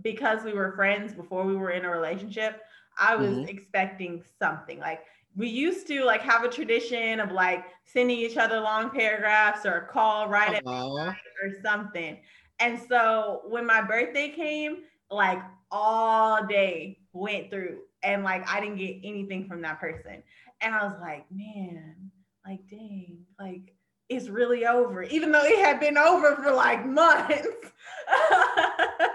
because 0.03 0.45
we 0.45 0.53
were 0.53 0.73
friends 0.73 1.15
before 1.15 1.45
we 1.45 1.57
were 1.57 1.71
in 1.71 1.85
a 1.85 1.91
relationship, 1.91 2.61
I 2.99 3.17
was 3.17 3.31
mm-hmm. 3.31 3.49
expecting 3.49 4.23
something 4.39 4.79
like 4.79 5.01
we 5.37 5.49
used 5.49 5.87
to 5.89 6.05
like 6.05 6.21
have 6.23 6.45
a 6.45 6.49
tradition 6.49 7.21
of 7.21 7.33
like 7.33 7.65
sending 7.85 8.19
each 8.19 8.37
other 8.37 8.61
long 8.61 8.91
paragraphs 8.91 9.67
or 9.67 9.79
a 9.79 9.87
call 9.87 10.29
right 10.29 10.55
at 10.55 10.65
or 10.65 11.17
something. 11.63 12.19
And 12.61 12.81
so 12.89 13.43
when 13.49 13.67
my 13.67 13.83
birthday 13.83 14.29
came, 14.29 14.79
like 15.11 15.41
all 15.71 16.47
day 16.47 16.99
went 17.13 17.51
through 17.51 17.81
and 18.03 18.23
like 18.23 18.49
I 18.49 18.61
didn't 18.61 18.77
get 18.77 19.01
anything 19.03 19.49
from 19.49 19.61
that 19.63 19.81
person. 19.81 20.23
And 20.61 20.75
I 20.75 20.85
was 20.85 20.95
like, 21.01 21.27
man, 21.33 22.11
like 22.47 22.61
dang, 22.71 23.19
like 23.41 23.75
it's 24.09 24.29
really 24.29 24.67
over, 24.67 25.03
even 25.03 25.33
though 25.33 25.45
it 25.45 25.59
had 25.59 25.81
been 25.81 25.99
over 25.99 26.37
for 26.37 26.53
like 26.53 26.87
months. 26.87 27.49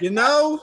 you 0.00 0.10
know, 0.10 0.62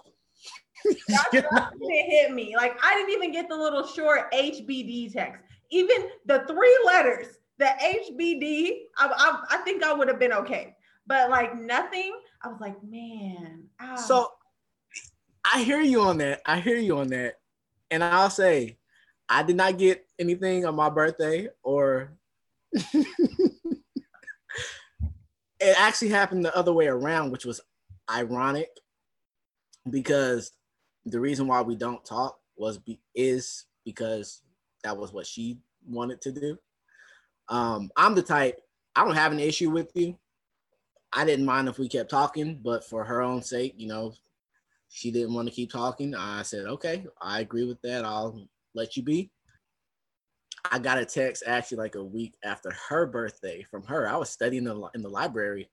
that's 1.08 1.34
it 1.34 1.46
hit 2.10 2.34
me. 2.34 2.56
Like 2.56 2.78
I 2.84 2.94
didn't 2.96 3.12
even 3.12 3.32
get 3.32 3.50
the 3.50 3.56
little 3.56 3.86
short 3.86 4.32
HBD 4.34 5.13
text. 5.13 5.44
Even 5.72 6.10
the 6.25 6.44
three 6.48 6.78
letters, 6.86 7.28
the 7.58 7.66
HBD, 7.66 8.84
I, 8.98 9.08
I, 9.08 9.56
I 9.56 9.58
think 9.63 9.84
I 9.84 9.94
would 9.94 10.08
have 10.08 10.20
been 10.20 10.34
okay. 10.34 10.75
But 11.08 11.30
like 11.30 11.60
nothing, 11.60 12.13
I 12.44 12.48
was 12.48 12.60
like, 12.62 12.82
man. 12.84 13.63
Ow. 13.82 13.96
So 13.96 14.28
I 15.52 15.63
hear 15.63 15.82
you 15.82 16.02
on 16.02 16.20
that. 16.20 16.42
I 16.46 16.60
hear 16.60 16.78
you 16.78 16.98
on 17.00 17.08
that. 17.10 17.36
And 17.92 18.04
I'll 18.04 18.30
say, 18.30 18.78
I 19.28 19.44
did 19.44 19.56
not 19.56 19.78
get 19.78 20.06
anything 20.20 20.66
on 20.66 20.75
my 20.75 20.90
birthday 20.90 21.50
or 21.63 22.13
it 22.74 23.06
actually 25.62 26.10
happened 26.10 26.46
the 26.46 26.56
other 26.56 26.74
way 26.74 26.88
around, 26.88 27.32
which 27.32 27.46
was 27.46 27.62
ironic 28.10 28.70
because 29.90 30.52
the 31.06 31.20
reason 31.20 31.48
why 31.48 31.62
we 31.62 31.75
don't 31.75 32.04
talk 32.06 32.40
was 32.56 32.78
be, 32.78 33.00
is 33.16 33.66
because 33.86 34.42
that 34.84 34.98
was 34.98 35.12
what 35.12 35.28
she 35.28 35.60
wanted 35.86 36.22
to 36.22 36.32
do. 36.32 36.58
Um, 37.50 37.90
I'm 37.98 38.16
the 38.16 38.22
type 38.22 38.60
I 38.96 39.04
don't 39.04 39.16
have 39.16 39.32
an 39.32 39.40
issue 39.40 39.72
with 39.72 39.92
you. 39.96 40.18
I 41.12 41.25
didn't 41.25 41.46
mind 41.46 41.68
if 41.68 41.78
we 41.78 41.90
kept 41.90 42.10
talking, 42.10 42.60
but 42.63 42.84
for 42.84 43.04
her 43.04 43.22
own 43.22 43.42
sake, 43.42 43.74
you 43.78 43.88
know, 43.88 44.13
she 44.90 45.12
didn't 45.12 45.34
want 45.34 45.48
to 45.48 45.54
keep 45.54 45.72
talking. 45.72 46.16
I 46.16 46.44
said, 46.44 46.66
okay, 46.66 47.06
I 47.22 47.40
agree 47.40 47.66
with 47.66 47.82
that. 47.82 48.06
I'll 48.06 48.48
let 48.75 48.96
you 48.96 49.04
be. 49.04 49.32
I 50.72 50.80
got 50.80 51.00
a 51.00 51.06
text 51.06 51.44
actually 51.46 51.78
like 51.78 51.96
a 51.96 52.04
week 52.04 52.36
after 52.44 52.72
her 52.90 53.06
birthday 53.06 53.66
from 53.70 53.84
her. 53.84 54.08
I 54.08 54.16
was 54.16 54.30
studying 54.30 54.66
in 54.68 54.80
the, 54.80 54.90
in 54.96 55.02
the 55.02 55.10
library 55.10 55.70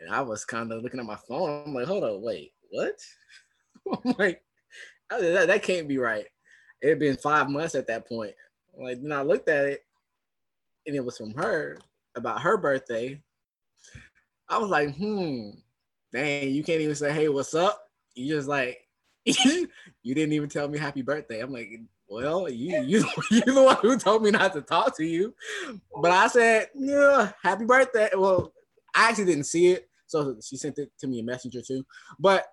and 0.00 0.14
I 0.14 0.20
was 0.20 0.44
kind 0.44 0.72
of 0.72 0.82
looking 0.82 1.00
at 1.00 1.06
my 1.06 1.18
phone. 1.28 1.64
I'm 1.66 1.74
like, 1.74 1.86
hold 1.86 2.04
on, 2.04 2.22
wait, 2.22 2.52
what? 2.70 2.98
I'm 4.04 4.14
like, 4.18 4.42
that, 5.10 5.48
that 5.48 5.62
can't 5.62 5.88
be 5.88 5.98
right. 5.98 6.26
It 6.82 6.88
had 6.88 6.98
been 6.98 7.16
five 7.16 7.50
months 7.50 7.74
at 7.74 7.86
that 7.88 8.08
point. 8.08 8.34
Like 8.78 9.02
then 9.02 9.12
I 9.12 9.22
looked 9.22 9.48
at 9.48 9.66
it, 9.66 9.84
and 10.86 10.96
it 10.96 11.04
was 11.04 11.18
from 11.18 11.34
her 11.34 11.78
about 12.14 12.40
her 12.42 12.56
birthday. 12.56 13.20
I 14.48 14.58
was 14.58 14.70
like, 14.70 14.96
hmm, 14.96 15.50
dang, 16.12 16.50
you 16.50 16.64
can't 16.64 16.80
even 16.80 16.94
say, 16.94 17.12
hey, 17.12 17.28
what's 17.28 17.54
up? 17.54 17.88
You 18.14 18.34
just 18.34 18.48
like, 18.48 18.78
you 19.24 19.68
didn't 20.04 20.32
even 20.32 20.48
tell 20.48 20.68
me 20.68 20.78
happy 20.78 21.02
birthday. 21.02 21.40
I'm 21.40 21.52
like, 21.52 21.70
well, 22.08 22.48
you 22.50 22.82
you 22.82 23.04
you 23.30 23.40
the 23.42 23.62
one 23.62 23.76
who 23.82 23.96
told 23.96 24.22
me 24.22 24.30
not 24.30 24.52
to 24.54 24.62
talk 24.62 24.96
to 24.96 25.04
you. 25.04 25.34
But 26.00 26.10
I 26.10 26.26
said, 26.26 26.68
yeah, 26.74 27.32
happy 27.42 27.64
birthday. 27.64 28.10
Well, 28.16 28.52
I 28.94 29.08
actually 29.08 29.26
didn't 29.26 29.44
see 29.44 29.68
it, 29.68 29.88
so 30.06 30.36
she 30.42 30.56
sent 30.56 30.78
it 30.78 30.90
to 30.98 31.06
me 31.06 31.20
a 31.20 31.22
messenger 31.22 31.62
too. 31.62 31.84
But 32.18 32.46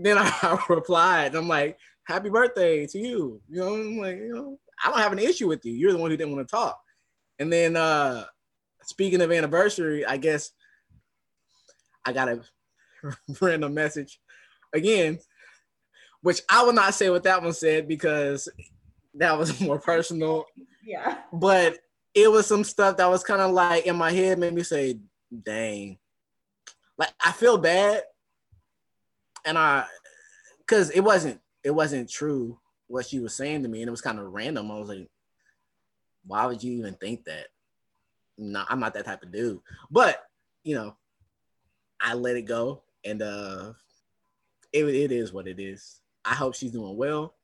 then 0.00 0.18
I 0.20 0.64
replied, 0.68 1.28
and 1.28 1.36
I'm 1.36 1.48
like, 1.48 1.78
happy 2.06 2.28
birthday 2.28 2.86
to 2.86 2.98
you. 2.98 3.40
You 3.48 3.60
know, 3.60 3.74
I'm 3.74 3.98
like, 3.98 4.16
you 4.16 4.34
know, 4.34 4.58
I 4.82 4.90
don't 4.90 5.00
have 5.00 5.12
an 5.12 5.18
issue 5.18 5.48
with 5.48 5.64
you. 5.64 5.72
You're 5.72 5.92
the 5.92 5.98
one 5.98 6.10
who 6.10 6.16
didn't 6.16 6.34
want 6.34 6.46
to 6.46 6.52
talk. 6.52 6.80
And 7.38 7.52
then 7.52 7.76
uh 7.76 8.24
speaking 8.82 9.20
of 9.20 9.32
anniversary, 9.32 10.04
I 10.04 10.16
guess 10.16 10.50
I 12.04 12.12
got 12.12 12.28
a 12.28 12.40
random 13.40 13.74
message 13.74 14.20
again, 14.74 15.18
which 16.20 16.40
I 16.50 16.62
will 16.62 16.72
not 16.72 16.94
say 16.94 17.10
what 17.10 17.22
that 17.24 17.42
one 17.42 17.52
said 17.52 17.88
because 17.88 18.48
that 19.14 19.38
was 19.38 19.60
more 19.60 19.78
personal. 19.78 20.44
Yeah. 20.84 21.18
But 21.32 21.78
it 22.14 22.30
was 22.30 22.46
some 22.46 22.64
stuff 22.64 22.98
that 22.98 23.10
was 23.10 23.24
kind 23.24 23.40
of 23.40 23.52
like 23.52 23.86
in 23.86 23.96
my 23.96 24.12
head 24.12 24.38
made 24.38 24.54
me 24.54 24.62
say, 24.62 24.98
dang. 25.42 25.98
Like 26.96 27.12
I 27.24 27.32
feel 27.32 27.58
bad. 27.58 28.02
And 29.44 29.58
I 29.58 29.84
cause 30.66 30.90
it 30.90 31.00
wasn't 31.00 31.40
it 31.62 31.70
wasn't 31.70 32.10
true 32.10 32.58
what 32.86 33.06
she 33.06 33.20
was 33.20 33.34
saying 33.34 33.62
to 33.62 33.68
me, 33.68 33.82
and 33.82 33.88
it 33.88 33.90
was 33.90 34.00
kind 34.00 34.18
of 34.18 34.32
random. 34.32 34.70
I 34.70 34.78
was 34.78 34.88
like, 34.88 35.08
why 36.26 36.46
would 36.46 36.62
you 36.62 36.72
even 36.74 36.94
think 36.94 37.24
that? 37.24 37.46
No, 38.36 38.64
I'm 38.68 38.80
not 38.80 38.94
that 38.94 39.04
type 39.04 39.22
of 39.22 39.32
dude. 39.32 39.60
But 39.90 40.22
you 40.62 40.74
know, 40.74 40.96
I 42.00 42.14
let 42.14 42.36
it 42.36 42.42
go, 42.42 42.82
and 43.04 43.22
uh, 43.22 43.72
it 44.72 44.84
it 44.84 45.12
is 45.12 45.32
what 45.32 45.46
it 45.46 45.60
is. 45.60 46.00
I 46.24 46.34
hope 46.34 46.54
she's 46.54 46.72
doing 46.72 46.96
well. 46.96 47.34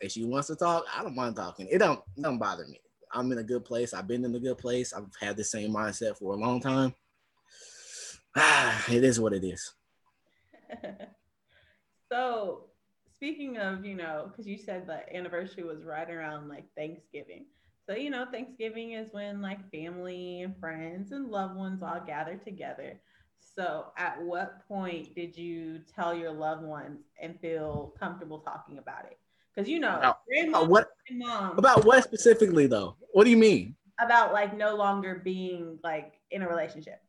If 0.00 0.12
she 0.12 0.24
wants 0.24 0.48
to 0.48 0.56
talk, 0.56 0.84
I 0.94 1.02
don't 1.02 1.16
mind 1.16 1.36
talking. 1.36 1.68
It 1.70 1.78
don't 1.78 2.00
it 2.16 2.22
don't 2.22 2.38
bother 2.38 2.66
me. 2.66 2.80
I'm 3.12 3.32
in 3.32 3.38
a 3.38 3.42
good 3.42 3.64
place. 3.64 3.94
I've 3.94 4.06
been 4.06 4.24
in 4.24 4.34
a 4.34 4.40
good 4.40 4.58
place. 4.58 4.92
I've 4.92 5.06
had 5.20 5.36
the 5.36 5.44
same 5.44 5.72
mindset 5.72 6.18
for 6.18 6.34
a 6.34 6.36
long 6.36 6.60
time. 6.60 6.94
Ah, 8.36 8.84
it 8.90 9.02
is 9.02 9.18
what 9.18 9.32
it 9.32 9.44
is. 9.44 9.72
so 12.10 12.64
speaking 13.18 13.58
of, 13.58 13.84
you 13.84 13.94
know, 13.94 14.28
because 14.30 14.46
you 14.46 14.56
said 14.56 14.86
the 14.86 15.14
anniversary 15.14 15.64
was 15.64 15.82
right 15.82 16.08
around 16.08 16.48
like 16.48 16.64
Thanksgiving. 16.76 17.46
So, 17.86 17.94
you 17.94 18.10
know, 18.10 18.26
Thanksgiving 18.30 18.92
is 18.92 19.08
when 19.12 19.40
like 19.40 19.70
family 19.70 20.42
and 20.42 20.56
friends 20.58 21.12
and 21.12 21.30
loved 21.30 21.56
ones 21.56 21.82
all 21.82 22.00
gather 22.06 22.36
together. 22.36 23.00
So, 23.40 23.86
at 23.96 24.22
what 24.22 24.66
point 24.68 25.14
did 25.14 25.36
you 25.36 25.80
tell 25.94 26.14
your 26.14 26.30
loved 26.30 26.62
ones 26.62 27.00
and 27.20 27.40
feel 27.40 27.94
comfortable 27.98 28.40
talking 28.40 28.78
about 28.78 29.06
it? 29.06 29.18
Because 29.54 29.68
you 29.68 29.80
know, 29.80 29.96
about, 29.98 30.18
about 30.48 30.68
what 30.68 30.90
mom, 31.10 31.58
about 31.58 31.84
what 31.84 32.04
specifically 32.04 32.66
though? 32.66 32.96
What 33.12 33.24
do 33.24 33.30
you 33.30 33.36
mean? 33.36 33.74
About 33.98 34.32
like 34.32 34.56
no 34.56 34.76
longer 34.76 35.20
being 35.24 35.78
like 35.82 36.14
in 36.30 36.42
a 36.42 36.48
relationship 36.48 37.00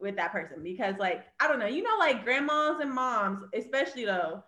with 0.00 0.16
that 0.16 0.32
person 0.32 0.62
because 0.62 0.94
like 0.98 1.24
I 1.40 1.48
don't 1.48 1.58
know, 1.58 1.66
you 1.66 1.82
know, 1.82 1.96
like 1.98 2.24
grandmas 2.24 2.80
and 2.80 2.92
moms, 2.92 3.42
especially 3.54 4.04
though. 4.04 4.42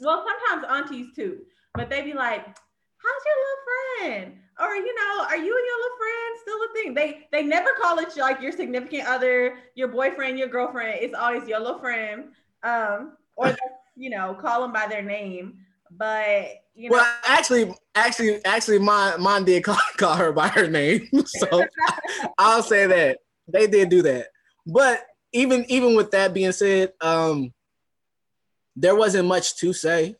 Well, 0.00 0.24
sometimes 0.26 0.66
aunties 0.70 1.14
too, 1.14 1.38
but 1.74 1.90
they 1.90 2.02
be 2.02 2.14
like, 2.14 2.44
"How's 2.46 3.22
your 3.26 3.38
little 3.40 4.28
friend?" 4.28 4.38
Or 4.60 4.76
you 4.76 4.94
know, 4.94 5.24
"Are 5.24 5.36
you 5.36 5.56
and 5.56 5.66
your 5.66 5.78
little 5.78 5.98
friend 5.98 6.38
still 6.40 6.58
a 6.62 6.72
thing?" 6.74 6.94
They 6.94 7.28
they 7.32 7.42
never 7.42 7.70
call 7.80 7.98
it 7.98 8.16
like 8.16 8.40
your 8.40 8.52
significant 8.52 9.08
other, 9.08 9.58
your 9.74 9.88
boyfriend, 9.88 10.38
your 10.38 10.48
girlfriend. 10.48 10.98
It's 11.00 11.14
always 11.14 11.48
your 11.48 11.60
little 11.60 11.80
friend, 11.80 12.28
um, 12.62 13.16
or 13.36 13.56
you 13.96 14.10
know, 14.10 14.34
call 14.34 14.62
them 14.62 14.72
by 14.72 14.86
their 14.86 15.02
name. 15.02 15.58
But 15.90 16.50
you 16.74 16.90
know, 16.90 16.96
well, 16.96 17.14
actually, 17.24 17.74
actually, 17.94 18.44
actually, 18.44 18.78
mine 18.78 19.20
mine 19.20 19.44
did 19.44 19.64
call, 19.64 19.78
call 19.96 20.16
her 20.16 20.32
by 20.32 20.48
her 20.48 20.68
name, 20.68 21.08
so 21.26 21.64
I'll 22.38 22.62
say 22.62 22.86
that 22.86 23.18
they 23.48 23.66
did 23.66 23.88
do 23.88 24.02
that. 24.02 24.28
But 24.66 25.04
even 25.32 25.64
even 25.68 25.96
with 25.96 26.10
that 26.12 26.34
being 26.34 26.52
said, 26.52 26.92
um, 27.00 27.52
there 28.76 28.96
wasn't 28.96 29.28
much 29.28 29.56
to 29.58 29.72
say. 29.72 30.16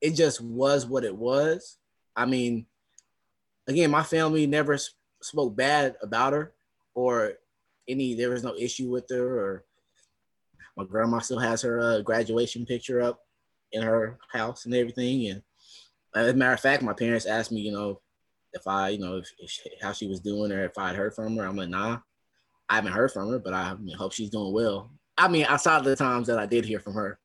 It 0.00 0.14
just 0.14 0.40
was 0.40 0.86
what 0.86 1.04
it 1.04 1.16
was. 1.16 1.76
I 2.14 2.24
mean, 2.24 2.66
again, 3.66 3.90
my 3.90 4.04
family 4.04 4.46
never 4.46 4.78
spoke 5.20 5.56
bad 5.56 5.96
about 6.02 6.32
her 6.32 6.52
or 6.94 7.32
any. 7.88 8.14
There 8.14 8.30
was 8.30 8.44
no 8.44 8.54
issue 8.54 8.90
with 8.90 9.06
her 9.10 9.40
or 9.40 9.64
my 10.76 10.84
grandma 10.84 11.18
still 11.18 11.40
has 11.40 11.62
her 11.62 11.80
uh, 11.80 12.00
graduation 12.02 12.64
picture 12.64 13.02
up 13.02 13.20
in 13.72 13.82
her 13.82 14.16
house 14.30 14.64
and 14.64 14.74
everything. 14.74 15.26
And 15.26 15.42
as 16.14 16.28
a 16.28 16.34
matter 16.34 16.52
of 16.52 16.60
fact, 16.60 16.84
my 16.84 16.92
parents 16.92 17.26
asked 17.26 17.50
me, 17.50 17.60
you 17.60 17.72
know, 17.72 18.00
if 18.52 18.66
I, 18.66 18.90
you 18.90 18.98
know, 18.98 19.16
if, 19.16 19.28
if 19.40 19.50
she, 19.50 19.62
how 19.82 19.92
she 19.92 20.06
was 20.06 20.20
doing 20.20 20.52
or 20.52 20.64
if 20.64 20.78
I'd 20.78 20.94
heard 20.94 21.14
from 21.14 21.36
her. 21.36 21.44
I'm 21.44 21.56
like, 21.56 21.68
nah, 21.68 21.98
I 22.68 22.76
haven't 22.76 22.92
heard 22.92 23.12
from 23.12 23.30
her, 23.30 23.38
but 23.38 23.54
I 23.54 23.74
hope 23.96 24.12
she's 24.12 24.30
doing 24.30 24.52
well. 24.52 24.90
I 25.16 25.28
mean, 25.28 25.46
outside 25.46 25.78
of 25.78 25.84
the 25.84 25.96
times 25.96 26.26
that 26.28 26.38
I 26.38 26.46
did 26.46 26.64
hear 26.64 26.80
from 26.80 26.94
her, 26.94 27.18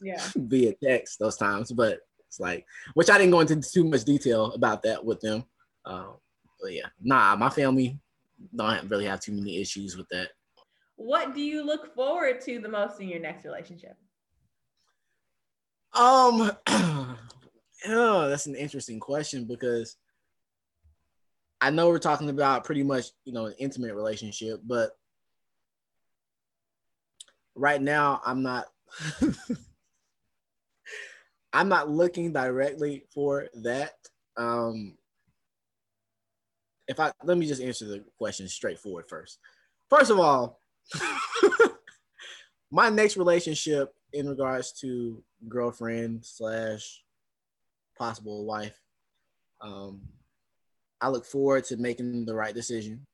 yeah, 0.00 0.22
via 0.36 0.74
text 0.82 1.18
those 1.18 1.36
times, 1.36 1.72
but 1.72 2.00
it's 2.26 2.40
like, 2.40 2.64
which 2.94 3.10
I 3.10 3.18
didn't 3.18 3.32
go 3.32 3.40
into 3.40 3.60
too 3.60 3.84
much 3.84 4.04
detail 4.04 4.52
about 4.52 4.82
that 4.82 5.04
with 5.04 5.20
them. 5.20 5.44
Uh, 5.84 6.12
but 6.60 6.72
yeah, 6.72 6.86
nah, 7.02 7.36
my 7.36 7.50
family 7.50 7.98
don't 8.54 8.90
really 8.90 9.06
have 9.06 9.20
too 9.20 9.32
many 9.32 9.60
issues 9.60 9.96
with 9.96 10.08
that. 10.10 10.28
What 10.96 11.34
do 11.34 11.40
you 11.40 11.64
look 11.64 11.94
forward 11.94 12.40
to 12.42 12.60
the 12.60 12.68
most 12.68 13.00
in 13.00 13.08
your 13.08 13.20
next 13.20 13.44
relationship? 13.44 13.96
Um, 15.94 16.52
oh, 17.88 18.28
that's 18.28 18.46
an 18.46 18.54
interesting 18.54 19.00
question 19.00 19.44
because 19.44 19.96
I 21.60 21.70
know 21.70 21.88
we're 21.88 21.98
talking 21.98 22.30
about 22.30 22.64
pretty 22.64 22.82
much, 22.82 23.06
you 23.24 23.32
know, 23.32 23.46
an 23.46 23.54
intimate 23.58 23.94
relationship, 23.94 24.60
but 24.64 24.96
right 27.54 27.80
now 27.80 28.20
I'm 28.24 28.42
not 28.42 28.66
I'm 31.52 31.68
not 31.68 31.90
looking 31.90 32.32
directly 32.32 33.04
for 33.12 33.48
that. 33.62 33.92
Um 34.36 34.96
if 36.88 36.98
I 36.98 37.12
let 37.22 37.36
me 37.36 37.46
just 37.46 37.62
answer 37.62 37.86
the 37.86 38.04
question 38.18 38.48
straightforward 38.48 39.08
first. 39.08 39.38
First 39.88 40.10
of 40.10 40.18
all, 40.18 40.60
my 42.70 42.88
next 42.88 43.16
relationship 43.16 43.92
in 44.12 44.28
regards 44.28 44.72
to 44.80 45.22
girlfriend 45.48 46.24
slash 46.24 47.02
possible 47.98 48.44
wife. 48.44 48.78
Um, 49.60 50.02
I 51.00 51.08
look 51.08 51.24
forward 51.24 51.64
to 51.64 51.76
making 51.76 52.26
the 52.26 52.34
right 52.34 52.54
decision 52.54 53.06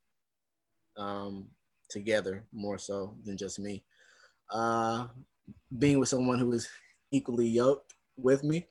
um, 0.97 1.47
together 1.89 2.43
more 2.51 2.77
so 2.77 3.15
than 3.23 3.37
just 3.37 3.59
me. 3.59 3.83
Uh, 4.51 5.07
being 5.77 5.99
with 5.99 6.09
someone 6.09 6.39
who 6.39 6.51
is 6.51 6.67
equally 7.11 7.47
yoked 7.47 7.93
with 8.17 8.43
me. 8.43 8.67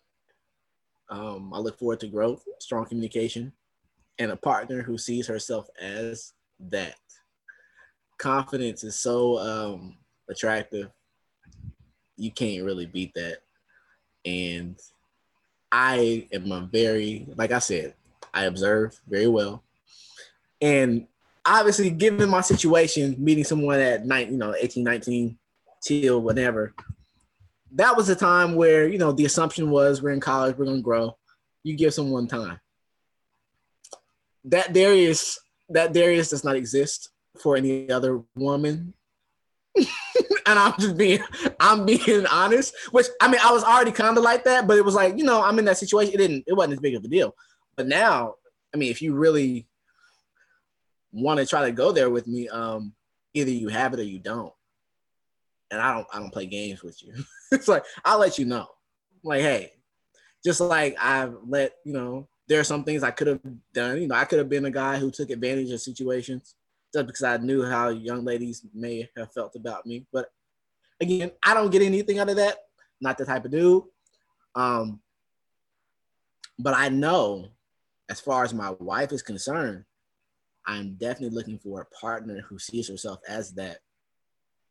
Um, 1.09 1.53
I 1.55 1.59
look 1.59 1.79
forward 1.79 2.01
to 2.01 2.09
growth, 2.09 2.45
strong 2.59 2.85
communication, 2.85 3.53
and 4.19 4.33
a 4.33 4.37
partner 4.37 4.83
who 4.83 4.99
sees 4.99 5.27
herself 5.27 5.69
as 5.81 6.33
that. 6.59 6.97
Confidence 8.19 8.83
is 8.83 8.99
so 8.99 9.39
um, 9.39 9.97
attractive 10.29 10.91
you 12.17 12.31
can't 12.31 12.65
really 12.65 12.87
beat 12.87 13.15
that. 13.15 13.39
And 14.25 14.79
I 15.71 16.27
am 16.33 16.51
a 16.51 16.63
very, 16.63 17.27
like 17.37 17.53
I 17.53 17.59
said, 17.59 17.95
I 18.35 18.45
observe 18.45 18.99
very 19.09 19.29
well. 19.29 19.62
And 20.61 21.07
obviously, 21.45 21.91
given 21.91 22.29
my 22.29 22.41
situation, 22.41 23.17
meeting 23.19 23.45
someone 23.45 23.81
at 23.81 24.07
night, 24.07 24.31
you 24.31 24.37
know, 24.37 24.55
18, 24.59 24.85
19, 24.85 25.39
till 25.83 26.21
whatever, 26.21 26.75
that 27.73 27.97
was 27.97 28.09
a 28.09 28.17
time 28.17 28.55
where, 28.55 28.89
you 28.89 28.99
know, 28.99 29.12
the 29.12 29.25
assumption 29.25 29.71
was 29.71 30.03
we're 30.03 30.11
in 30.11 30.21
college, 30.21 30.57
we're 30.57 30.65
going 30.65 30.79
to 30.79 30.83
grow. 30.83 31.17
You 31.62 31.77
give 31.77 31.95
someone 31.95 32.29
time. 32.29 32.61
That 34.45 34.73
Darius, 34.73 35.39
that 35.71 35.93
Darius 35.93 36.31
does 36.31 36.45
not 36.45 36.57
exist 36.57 37.11
for 37.39 37.57
any 37.57 37.91
other 37.91 38.23
woman 38.37 38.95
and 40.47 40.59
I'm 40.59 40.75
just 40.79 40.97
being 40.97 41.21
I'm 41.61 41.85
being 41.85 42.27
honest. 42.27 42.75
Which 42.91 43.07
I 43.21 43.29
mean, 43.29 43.41
I 43.43 43.53
was 43.53 43.65
already 43.65 43.93
kind 43.93 44.17
of 44.17 44.25
like 44.25 44.45
that, 44.45 44.67
but 44.67 44.79
it 44.79 44.85
was 44.85 44.95
like 44.95 45.17
you 45.17 45.25
know 45.25 45.43
I'm 45.43 45.59
in 45.59 45.65
that 45.67 45.79
situation. 45.79 46.15
It 46.15 46.19
didn't. 46.19 46.45
It 46.47 46.55
wasn't 46.55 46.75
as 46.75 46.81
big 46.81 46.95
of 46.95 47.05
a 47.05 47.09
deal. 47.09 47.35
But 47.77 47.87
now, 47.87 48.35
I 48.75 48.79
mean, 48.79 48.91
if 48.91 49.03
you 49.03 49.15
really 49.15 49.67
want 51.12 51.41
to 51.41 51.47
try 51.47 51.65
to 51.67 51.73
go 51.73 51.93
there 51.93 52.11
with 52.11 52.27
me, 52.27 52.49
um, 52.49 52.93
either 53.35 53.51
you 53.51 53.69
have 53.69 53.95
it 53.95 54.01
or 54.01 54.05
you 54.05 54.19
don't. 54.19 54.53
And 55.71 55.81
I 55.81 55.95
don't. 55.95 56.07
I 56.12 56.19
don't 56.19 56.33
play 56.33 56.47
games 56.47 56.83
with 56.83 57.03
you. 57.03 57.12
it's 57.53 57.69
like 57.69 57.85
I'll 58.05 58.19
let 58.19 58.39
you 58.39 58.45
know. 58.45 58.69
Like, 59.25 59.41
hey, 59.41 59.73
just 60.45 60.61
like 60.61 60.97
I've 61.01 61.35
let 61.45 61.73
you 61.85 61.93
know, 61.93 62.29
there 62.49 62.61
are 62.61 62.65
some 62.65 62.85
things 62.85 63.03
I 63.03 63.11
could 63.11 63.27
have 63.27 63.41
done. 63.75 64.01
You 64.01 64.09
know, 64.09 64.15
I 64.15 64.25
could 64.25 64.39
have 64.39 64.49
been 64.49 64.65
a 64.67 64.71
guy 64.71 64.99
who 64.99 65.11
took 65.11 65.31
advantage 65.31 65.71
of 65.73 65.81
situations 65.81 66.55
just 66.95 67.07
because 67.07 67.25
I 67.25 67.37
knew 67.39 67.65
how 67.65 67.89
young 67.89 68.25
ladies 68.25 68.65
may 68.73 69.09
have 69.17 69.33
felt 69.33 69.57
about 69.57 69.87
me. 69.87 70.07
But 70.12 70.31
again, 71.01 71.33
I 71.45 71.55
don't 71.55 71.71
get 71.71 71.83
anything 71.83 72.19
out 72.19 72.29
of 72.29 72.37
that. 72.37 72.59
Not 73.01 73.19
the 73.19 73.25
type 73.25 73.45
of 73.45 73.51
dude. 73.51 73.83
Um, 74.55 75.01
but 76.59 76.75
I 76.75 76.89
know, 76.89 77.49
as 78.09 78.21
far 78.21 78.45
as 78.45 78.55
my 78.55 78.71
wife 78.79 79.12
is 79.12 79.23
concerned, 79.23 79.85
I'm 80.66 80.95
definitely 80.95 81.37
looking 81.37 81.59
for 81.59 81.81
a 81.81 81.97
partner 81.97 82.40
who 82.49 82.59
sees 82.59 82.88
herself 82.88 83.21
as 83.29 83.53
that, 83.53 83.79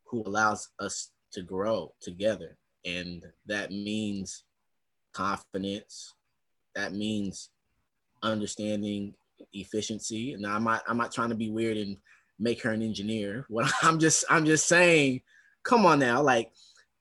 who 0.06 0.24
allows 0.26 0.69
us 0.80 1.12
to 1.34 1.41
grow 1.41 1.93
together. 2.02 2.58
And 2.86 3.24
that 3.48 3.71
means 3.71 4.43
confidence. 5.13 6.13
That 6.76 6.93
means 6.93 7.50
understanding 8.21 9.13
efficiency. 9.54 10.34
And 10.34 10.45
I'm 10.45 10.63
not 10.63 10.84
I'm 10.88 10.98
not 10.98 11.12
trying 11.13 11.30
to 11.30 11.36
be 11.36 11.50
weird 11.50 11.78
and 11.78 11.98
make 12.39 12.62
her 12.63 12.71
an 12.71 12.82
engineer. 12.82 13.45
What 13.50 13.71
I'm 13.82 14.00
just 14.00 14.26
I'm 14.30 14.45
just 14.45 14.67
saying 14.67 15.21
come 15.63 15.86
on 15.86 16.00
now, 16.00 16.21
like 16.21 16.52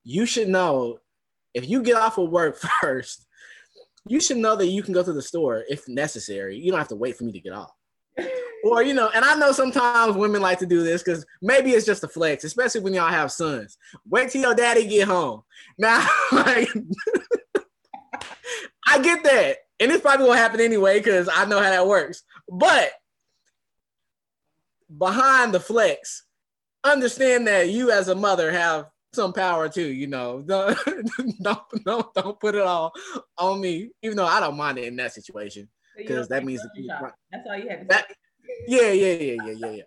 you 0.04 0.26
should 0.26 0.48
know 0.48 1.00
if 1.52 1.68
you 1.68 1.82
get 1.82 1.96
off 1.96 2.18
of 2.18 2.30
work 2.30 2.58
first, 2.80 3.26
you 4.08 4.20
should 4.20 4.36
know 4.36 4.56
that 4.56 4.66
you 4.66 4.82
can 4.82 4.92
go 4.92 5.02
to 5.02 5.12
the 5.12 5.22
store 5.22 5.64
if 5.68 5.88
necessary. 5.88 6.58
You 6.58 6.70
don't 6.70 6.78
have 6.78 6.88
to 6.88 6.96
wait 6.96 7.16
for 7.16 7.24
me 7.24 7.32
to 7.32 7.40
get 7.40 7.52
off. 7.52 7.72
or 8.64 8.82
you 8.82 8.94
know, 8.94 9.10
and 9.14 9.24
I 9.24 9.34
know 9.34 9.52
sometimes 9.52 10.16
women 10.16 10.42
like 10.42 10.58
to 10.58 10.66
do 10.66 10.82
this 10.82 11.02
because 11.02 11.24
maybe 11.40 11.70
it's 11.70 11.86
just 11.86 12.04
a 12.04 12.08
flex, 12.08 12.44
especially 12.44 12.82
when 12.82 12.94
y'all 12.94 13.08
have 13.08 13.32
sons. 13.32 13.76
Wait 14.08 14.30
till 14.30 14.42
your 14.42 14.54
daddy 14.54 14.86
get 14.86 15.08
home. 15.08 15.42
Now, 15.78 16.06
like, 16.32 16.68
I 18.86 19.00
get 19.00 19.24
that, 19.24 19.56
and 19.80 19.90
it's 19.90 20.02
probably 20.02 20.26
gonna 20.26 20.38
happen 20.38 20.60
anyway 20.60 20.98
because 20.98 21.28
I 21.32 21.46
know 21.46 21.60
how 21.62 21.70
that 21.70 21.86
works. 21.86 22.22
But 22.48 22.90
behind 24.96 25.54
the 25.54 25.60
flex, 25.60 26.24
understand 26.84 27.46
that 27.46 27.70
you 27.70 27.90
as 27.90 28.08
a 28.08 28.14
mother 28.14 28.52
have 28.52 28.86
some 29.14 29.32
power 29.32 29.68
too. 29.68 29.86
You 29.86 30.06
know, 30.06 30.42
don't 30.42 30.78
don't 31.42 31.84
don't, 31.84 32.14
don't 32.14 32.40
put 32.40 32.54
it 32.54 32.62
all 32.62 32.92
on 33.38 33.60
me, 33.60 33.90
even 34.02 34.16
though 34.16 34.26
I 34.26 34.40
don't 34.40 34.56
mind 34.56 34.78
it 34.78 34.84
in 34.84 34.96
that 34.96 35.12
situation 35.12 35.68
because 35.96 36.28
that 36.28 36.44
means 36.44 36.60
that's 36.62 37.46
all 37.48 37.56
you 37.56 37.68
to 37.68 37.84
that, 37.88 38.08
say. 38.08 38.14
Yeah, 38.68 38.90
yeah, 38.90 39.12
yeah, 39.12 39.42
yeah, 39.42 39.52
yeah, 39.52 39.70
yeah. 39.70 39.82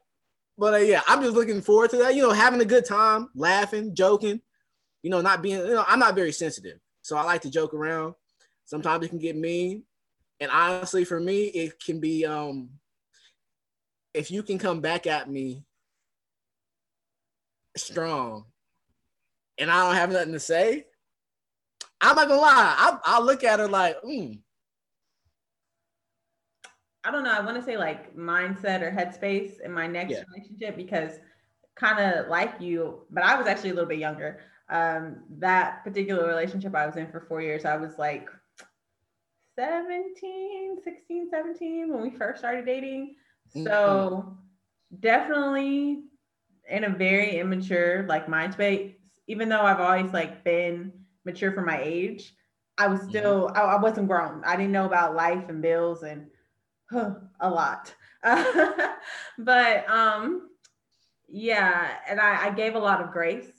But 0.57 0.73
uh, 0.75 0.77
yeah, 0.77 1.01
I'm 1.07 1.21
just 1.21 1.35
looking 1.35 1.61
forward 1.61 1.91
to 1.91 1.97
that. 1.97 2.15
You 2.15 2.23
know, 2.23 2.31
having 2.31 2.61
a 2.61 2.65
good 2.65 2.85
time, 2.85 3.29
laughing, 3.35 3.93
joking. 3.93 4.41
You 5.03 5.09
know, 5.11 5.21
not 5.21 5.41
being. 5.41 5.59
You 5.59 5.75
know, 5.75 5.85
I'm 5.87 5.99
not 5.99 6.15
very 6.15 6.31
sensitive, 6.31 6.79
so 7.01 7.17
I 7.17 7.23
like 7.23 7.41
to 7.41 7.51
joke 7.51 7.73
around. 7.73 8.15
Sometimes 8.65 9.05
it 9.05 9.09
can 9.09 9.19
get 9.19 9.35
mean, 9.35 9.83
and 10.39 10.51
honestly, 10.51 11.05
for 11.05 11.19
me, 11.19 11.45
it 11.45 11.79
can 11.83 11.99
be. 11.99 12.25
um 12.25 12.69
If 14.13 14.31
you 14.31 14.43
can 14.43 14.57
come 14.57 14.81
back 14.81 15.05
at 15.05 15.29
me 15.29 15.63
strong, 17.75 18.45
and 19.57 19.71
I 19.71 19.85
don't 19.85 19.95
have 19.95 20.11
nothing 20.11 20.33
to 20.33 20.39
say, 20.39 20.85
I'm 22.01 22.15
not 22.15 22.27
gonna 22.27 22.41
lie. 22.41 22.75
I 22.77 22.97
I 23.05 23.19
look 23.19 23.43
at 23.43 23.59
her 23.59 23.67
like, 23.67 24.01
mm, 24.03 24.39
I 27.07 27.11
don't 27.11 27.23
know. 27.23 27.31
I 27.31 27.39
want 27.39 27.55
to 27.55 27.63
say 27.63 27.77
like 27.77 28.15
mindset 28.17 28.81
or 28.81 28.91
headspace 28.91 29.61
in 29.61 29.71
my 29.71 29.87
next 29.87 30.11
yeah. 30.11 30.23
relationship 30.29 30.75
because 30.75 31.13
kind 31.75 31.99
of 31.99 32.27
like 32.27 32.55
you, 32.59 33.05
but 33.09 33.23
I 33.23 33.37
was 33.37 33.47
actually 33.47 33.69
a 33.69 33.73
little 33.75 33.87
bit 33.87 33.99
younger. 33.99 34.41
Um, 34.69 35.23
that 35.39 35.85
particular 35.85 36.27
relationship 36.27 36.75
I 36.75 36.85
was 36.85 36.97
in 36.97 37.09
for 37.09 37.21
four 37.21 37.41
years, 37.41 37.63
I 37.63 37.77
was 37.77 37.97
like 37.97 38.29
17, 39.57 40.77
16, 40.83 41.29
17 41.31 41.93
when 41.93 42.01
we 42.01 42.09
first 42.09 42.39
started 42.39 42.65
dating. 42.65 43.15
So 43.53 43.61
mm-hmm. 43.61 44.99
definitely 44.99 46.01
in 46.69 46.83
a 46.83 46.89
very 46.89 47.39
immature 47.39 48.05
like 48.09 48.27
mind 48.27 48.51
space, 48.51 48.91
even 49.27 49.49
though 49.49 49.61
I've 49.61 49.79
always 49.79 50.11
like 50.13 50.43
been 50.43 50.91
mature 51.25 51.51
for 51.51 51.61
my 51.61 51.81
age, 51.81 52.33
I 52.77 52.87
was 52.87 52.99
mm-hmm. 53.01 53.09
still, 53.09 53.47
mm-hmm. 53.47 53.57
I, 53.57 53.75
I 53.75 53.81
wasn't 53.81 54.07
grown. 54.07 54.43
I 54.45 54.55
didn't 54.55 54.71
know 54.71 54.85
about 54.85 55.15
life 55.15 55.49
and 55.49 55.61
bills 55.61 56.03
and 56.03 56.27
a 57.39 57.49
lot. 57.49 57.93
but 58.23 59.89
um, 59.89 60.49
yeah, 61.27 61.91
and 62.07 62.19
I, 62.19 62.47
I 62.47 62.49
gave 62.51 62.75
a 62.75 62.79
lot 62.79 63.01
of 63.01 63.11
grace. 63.11 63.51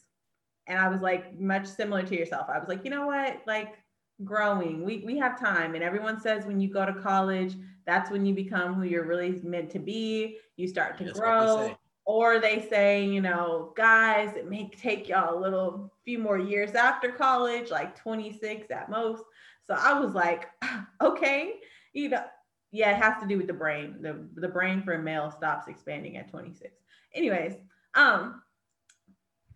And 0.66 0.78
I 0.78 0.88
was 0.88 1.00
like, 1.00 1.38
much 1.38 1.66
similar 1.66 2.02
to 2.02 2.18
yourself. 2.18 2.48
I 2.50 2.59
was 2.59 2.68
like, 2.68 2.85
you 2.85 2.90
know 2.90 3.07
what? 3.07 3.40
Like, 3.46 3.78
growing. 4.24 4.85
We 4.85 5.02
we 5.04 5.16
have 5.18 5.38
time 5.38 5.74
and 5.74 5.85
everyone 5.85 6.20
says 6.20 6.46
when 6.46 6.61
you 6.61 6.68
go 6.68 6.85
to 6.85 6.92
college, 6.94 7.54
that's 7.87 8.11
when 8.11 8.26
you 8.26 8.35
become 8.35 8.74
who 8.74 8.85
you're 8.85 9.07
really 9.07 9.40
meant 9.42 9.70
to 9.70 9.78
be. 9.78 10.38
You 10.57 10.68
start 10.68 10.98
to 10.98 11.04
grow. 11.12 11.76
Or 12.09 12.38
they 12.38 12.66
say, 12.71 13.05
you 13.05 13.21
know, 13.21 13.75
guys, 13.77 14.35
it 14.35 14.49
may 14.49 14.71
take 14.71 15.11
y'all 15.11 15.38
a 15.38 15.38
little 15.38 15.92
few 16.07 16.18
more 16.18 16.38
years 16.38 16.75
after 16.75 17.12
college, 17.12 17.71
like 17.71 18.01
26 18.01 18.71
at 18.71 18.88
most. 18.88 19.23
So 19.66 19.75
I 19.75 20.01
was 20.01 20.14
like, 20.14 20.47
okay, 21.03 21.57
you 21.92 22.09
know, 22.09 22.25
yeah, 22.73 22.92
it 22.92 23.03
has 23.03 23.21
to 23.21 23.29
do 23.29 23.37
with 23.37 23.47
the 23.47 23.53
brain. 23.53 23.97
The 24.01 24.27
the 24.37 24.49
brain 24.49 24.83
for 24.83 24.94
a 24.94 25.03
male 25.03 25.31
stops 25.31 25.68
expanding 25.68 26.16
at 26.16 26.31
26. 26.31 26.73
Anyways, 27.14 27.57
um, 27.94 28.40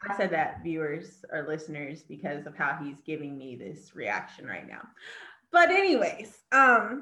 I 0.07 0.15
said 0.19 0.31
that 0.33 0.62
viewers 0.62 1.25
or 1.33 1.47
listeners 1.49 2.03
because 2.03 2.45
of 2.47 2.55
how 2.55 2.79
he's 2.85 3.01
giving 3.01 3.38
me 3.38 3.57
this 3.57 3.97
reaction 3.97 4.47
right 4.47 4.69
now. 4.69 4.83
But 5.53 5.71
anyways, 5.71 6.43
um, 6.53 7.01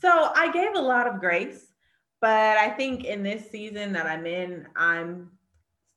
so 0.00 0.30
I 0.36 0.52
gave 0.52 0.76
a 0.76 0.80
lot 0.80 1.08
of 1.08 1.18
grace, 1.18 1.73
but 2.24 2.56
I 2.56 2.70
think 2.70 3.04
in 3.04 3.22
this 3.22 3.50
season 3.50 3.92
that 3.92 4.06
I'm 4.06 4.24
in, 4.24 4.66
I'm 4.76 5.28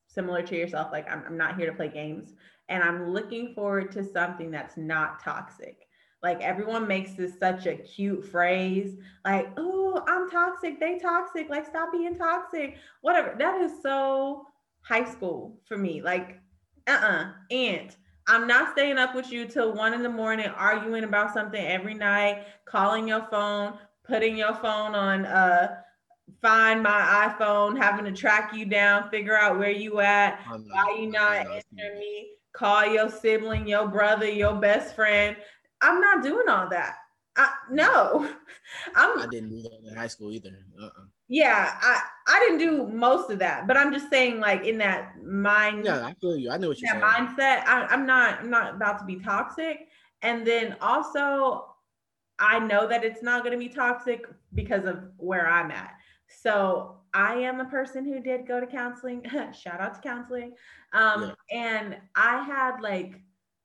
similar 0.07 0.41
to 0.41 0.57
yourself. 0.57 0.89
Like 0.91 1.09
I'm, 1.09 1.23
I'm 1.25 1.37
not 1.37 1.55
here 1.57 1.67
to 1.67 1.73
play 1.73 1.87
games, 1.87 2.33
and 2.67 2.83
I'm 2.83 3.13
looking 3.13 3.53
forward 3.55 3.93
to 3.93 4.03
something 4.03 4.51
that's 4.51 4.75
not 4.75 5.23
toxic. 5.23 5.87
Like 6.21 6.41
everyone 6.41 6.85
makes 6.85 7.13
this 7.13 7.39
such 7.39 7.65
a 7.65 7.75
cute 7.75 8.25
phrase, 8.25 8.97
like, 9.23 9.53
oh, 9.55 10.03
I'm 10.05 10.29
toxic, 10.29 10.81
they 10.81 10.99
toxic, 10.99 11.47
like 11.49 11.65
stop 11.65 11.93
being 11.93 12.17
toxic, 12.17 12.75
whatever. 12.99 13.33
That 13.39 13.61
is 13.61 13.81
so 13.81 14.47
high 14.81 15.09
school 15.09 15.61
for 15.65 15.77
me. 15.77 16.01
Like, 16.01 16.41
uh-uh, 16.87 17.31
and 17.51 17.95
I'm 18.27 18.47
not 18.47 18.73
staying 18.73 18.97
up 18.97 19.15
with 19.15 19.31
you 19.31 19.45
till 19.45 19.71
one 19.73 19.93
in 19.93 20.03
the 20.03 20.09
morning, 20.09 20.47
arguing 20.47 21.05
about 21.05 21.33
something 21.33 21.65
every 21.65 21.93
night, 21.93 22.47
calling 22.65 23.07
your 23.07 23.25
phone, 23.31 23.77
putting 24.03 24.35
your 24.35 24.55
phone 24.55 24.93
on 24.93 25.25
uh 25.25 25.77
find 26.41 26.83
my 26.83 27.29
iPhone, 27.29 27.77
having 27.77 28.05
to 28.05 28.11
track 28.11 28.53
you 28.53 28.65
down, 28.65 29.09
figure 29.09 29.37
out 29.37 29.57
where 29.57 29.71
you 29.71 29.99
at, 29.99 30.39
why 30.47 30.97
you 30.99 31.11
not 31.11 31.37
answering 31.37 31.99
me, 31.99 32.29
call 32.53 32.85
your 32.85 33.09
sibling, 33.09 33.67
your 33.67 33.87
brother, 33.87 34.29
your 34.29 34.55
best 34.55 34.95
friend. 34.95 35.35
I'm 35.81 36.01
not 36.01 36.23
doing 36.23 36.47
all 36.49 36.69
that. 36.69 36.97
I, 37.37 37.49
no, 37.71 38.29
I'm. 38.95 39.19
I 39.19 39.27
didn't 39.27 39.49
do 39.49 39.61
that 39.61 39.79
in 39.87 39.95
high 39.95 40.07
school 40.07 40.31
either. 40.31 40.57
Uh-uh. 40.81 41.05
Yeah, 41.29 41.77
I 41.81 42.01
I 42.27 42.39
didn't 42.39 42.59
do 42.59 42.87
most 42.87 43.29
of 43.29 43.39
that, 43.39 43.67
but 43.67 43.77
I'm 43.77 43.93
just 43.93 44.09
saying, 44.09 44.39
like 44.39 44.65
in 44.65 44.77
that 44.79 45.23
mind. 45.23 45.85
Yeah, 45.85 46.05
I 46.05 46.13
feel 46.15 46.35
you. 46.35 46.49
I 46.49 46.57
know 46.57 46.69
what 46.69 46.79
you're 46.79 46.89
saying. 46.89 47.03
mindset. 47.03 47.63
I, 47.65 47.87
I'm 47.89 48.05
not. 48.07 48.39
I'm 48.39 48.49
not 48.49 48.75
about 48.75 48.97
to 48.99 49.05
be 49.05 49.17
toxic, 49.17 49.87
and 50.23 50.47
then 50.47 50.77
also, 50.81 51.75
I 52.39 52.59
know 52.59 52.87
that 52.87 53.03
it's 53.03 53.21
not 53.21 53.43
going 53.43 53.51
to 53.51 53.63
be 53.63 53.69
toxic 53.69 54.25
because 54.55 54.85
of 54.85 55.03
where 55.17 55.47
I'm 55.47 55.69
at. 55.69 55.91
So 56.27 56.97
I 57.13 57.35
am 57.35 57.59
a 57.59 57.65
person 57.65 58.05
who 58.05 58.19
did 58.19 58.47
go 58.47 58.59
to 58.59 58.67
counseling. 58.67 59.23
Shout 59.53 59.79
out 59.79 59.95
to 59.95 60.01
counseling. 60.01 60.53
Um, 60.93 61.33
yeah. 61.51 61.59
and 61.59 61.97
I 62.15 62.43
had 62.43 62.81
like 62.81 63.21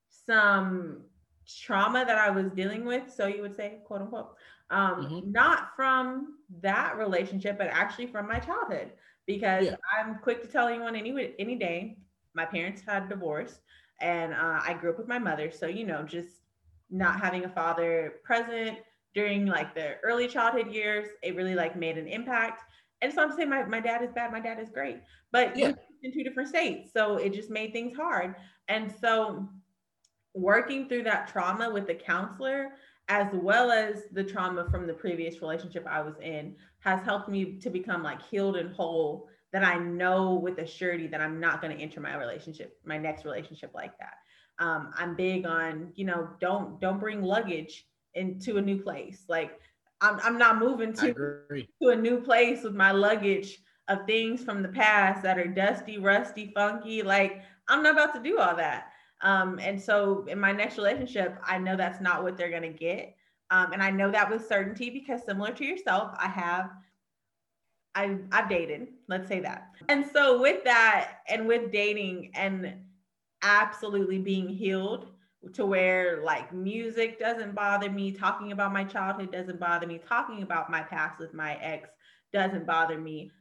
some 0.09 1.01
trauma 1.47 2.05
that 2.05 2.17
I 2.17 2.29
was 2.29 2.51
dealing 2.51 2.85
with. 2.85 3.11
So 3.13 3.27
you 3.27 3.41
would 3.41 3.55
say, 3.55 3.79
quote 3.85 4.01
unquote, 4.01 4.35
um, 4.69 5.05
mm-hmm. 5.05 5.31
not 5.31 5.75
from 5.75 6.37
that 6.61 6.97
relationship, 6.97 7.57
but 7.57 7.67
actually 7.67 8.07
from 8.07 8.27
my 8.27 8.39
childhood. 8.39 8.91
Because 9.25 9.65
yeah. 9.65 9.75
I'm 9.97 10.15
quick 10.19 10.41
to 10.41 10.47
tell 10.47 10.67
anyone 10.67 10.95
any 10.95 11.33
any 11.39 11.55
day, 11.55 11.97
my 12.33 12.45
parents 12.45 12.81
had 12.85 13.07
divorced, 13.07 13.59
and 14.01 14.33
uh, 14.33 14.59
I 14.61 14.75
grew 14.79 14.89
up 14.89 14.97
with 14.97 15.07
my 15.07 15.19
mother. 15.19 15.49
So 15.49 15.67
you 15.67 15.85
know, 15.85 16.03
just 16.03 16.41
not 16.89 17.21
having 17.21 17.45
a 17.45 17.49
father 17.49 18.15
present 18.23 18.79
during 19.13 19.45
like 19.45 19.75
the 19.75 19.95
early 20.03 20.27
childhood 20.27 20.73
years, 20.73 21.07
it 21.21 21.35
really 21.35 21.55
like 21.55 21.75
made 21.75 21.97
an 21.97 22.07
impact. 22.07 22.63
And 23.01 23.13
so 23.13 23.21
I'm 23.21 23.35
saying 23.35 23.49
my, 23.49 23.63
my 23.65 23.79
dad 23.79 24.03
is 24.03 24.11
bad, 24.13 24.31
my 24.31 24.39
dad 24.39 24.59
is 24.59 24.69
great, 24.69 25.01
but 25.31 25.57
yeah. 25.57 25.73
in 26.03 26.13
two 26.13 26.23
different 26.23 26.49
states. 26.49 26.91
So 26.93 27.17
it 27.17 27.33
just 27.33 27.49
made 27.49 27.73
things 27.73 27.95
hard. 27.95 28.35
And 28.67 28.93
so 29.01 29.49
working 30.33 30.87
through 30.87 31.03
that 31.03 31.27
trauma 31.27 31.69
with 31.71 31.87
the 31.87 31.95
counselor 31.95 32.71
as 33.09 33.27
well 33.33 33.71
as 33.71 34.03
the 34.13 34.23
trauma 34.23 34.65
from 34.69 34.87
the 34.87 34.93
previous 34.93 35.41
relationship 35.41 35.85
I 35.87 36.01
was 36.01 36.15
in 36.21 36.55
has 36.79 37.03
helped 37.03 37.29
me 37.29 37.59
to 37.59 37.69
become 37.69 38.01
like 38.01 38.21
healed 38.21 38.55
and 38.55 38.73
whole 38.73 39.27
that 39.51 39.63
I 39.63 39.77
know 39.77 40.33
with 40.33 40.57
a 40.57 40.65
surety 40.65 41.07
that 41.07 41.21
I'm 41.21 41.39
not 41.39 41.61
going 41.61 41.75
to 41.75 41.81
enter 41.81 41.99
my 41.99 42.15
relationship, 42.15 42.79
my 42.85 42.97
next 42.97 43.25
relationship 43.25 43.71
like 43.75 43.97
that. 43.99 44.15
Um, 44.59 44.91
I'm 44.97 45.15
big 45.15 45.45
on, 45.45 45.91
you 45.95 46.05
know, 46.05 46.29
don't 46.39 46.79
don't 46.79 46.99
bring 46.99 47.21
luggage 47.21 47.85
into 48.15 48.57
a 48.57 48.61
new 48.61 48.81
place. 48.81 49.23
Like 49.27 49.59
I'm 50.01 50.19
I'm 50.23 50.37
not 50.37 50.59
moving 50.59 50.93
to 50.93 51.13
to 51.81 51.89
a 51.89 51.95
new 51.95 52.21
place 52.21 52.63
with 52.63 52.75
my 52.75 52.91
luggage 52.91 53.59
of 53.89 54.05
things 54.05 54.43
from 54.43 54.63
the 54.63 54.69
past 54.69 55.23
that 55.23 55.37
are 55.37 55.47
dusty, 55.47 55.97
rusty, 55.97 56.51
funky. 56.55 57.01
Like 57.01 57.41
I'm 57.67 57.83
not 57.83 57.93
about 57.93 58.13
to 58.15 58.21
do 58.21 58.39
all 58.39 58.55
that. 58.55 58.87
Um, 59.21 59.57
and 59.59 59.81
so 59.81 60.25
in 60.27 60.39
my 60.39 60.51
next 60.51 60.77
relationship, 60.77 61.37
I 61.45 61.57
know 61.57 61.77
that's 61.77 62.01
not 62.01 62.23
what 62.23 62.37
they're 62.37 62.49
going 62.49 62.61
to 62.63 62.69
get. 62.77 63.15
Um, 63.51 63.71
and 63.71 63.81
I 63.81 63.89
know 63.89 64.11
that 64.11 64.29
with 64.29 64.47
certainty 64.47 64.89
because 64.89 65.23
similar 65.25 65.51
to 65.51 65.65
yourself, 65.65 66.13
I 66.17 66.27
have, 66.27 66.71
I've, 67.95 68.19
I've 68.31 68.49
dated, 68.49 68.87
let's 69.07 69.27
say 69.27 69.39
that. 69.41 69.69
And 69.87 70.05
so 70.11 70.41
with 70.41 70.63
that 70.65 71.19
and 71.29 71.47
with 71.47 71.71
dating 71.71 72.31
and 72.33 72.73
absolutely 73.43 74.19
being 74.19 74.49
healed 74.49 75.12
to 75.53 75.65
where 75.65 76.23
like 76.23 76.53
music 76.53 77.19
doesn't 77.19 77.53
bother 77.53 77.89
me, 77.89 78.11
talking 78.11 78.51
about 78.51 78.73
my 78.73 78.83
childhood 78.83 79.31
doesn't 79.31 79.59
bother 79.59 79.85
me, 79.85 79.99
talking 80.07 80.43
about 80.43 80.69
my 80.69 80.81
past 80.81 81.19
with 81.19 81.33
my 81.33 81.55
ex 81.61 81.89
doesn't 82.31 82.65
bother 82.65 82.97
me. 82.97 83.31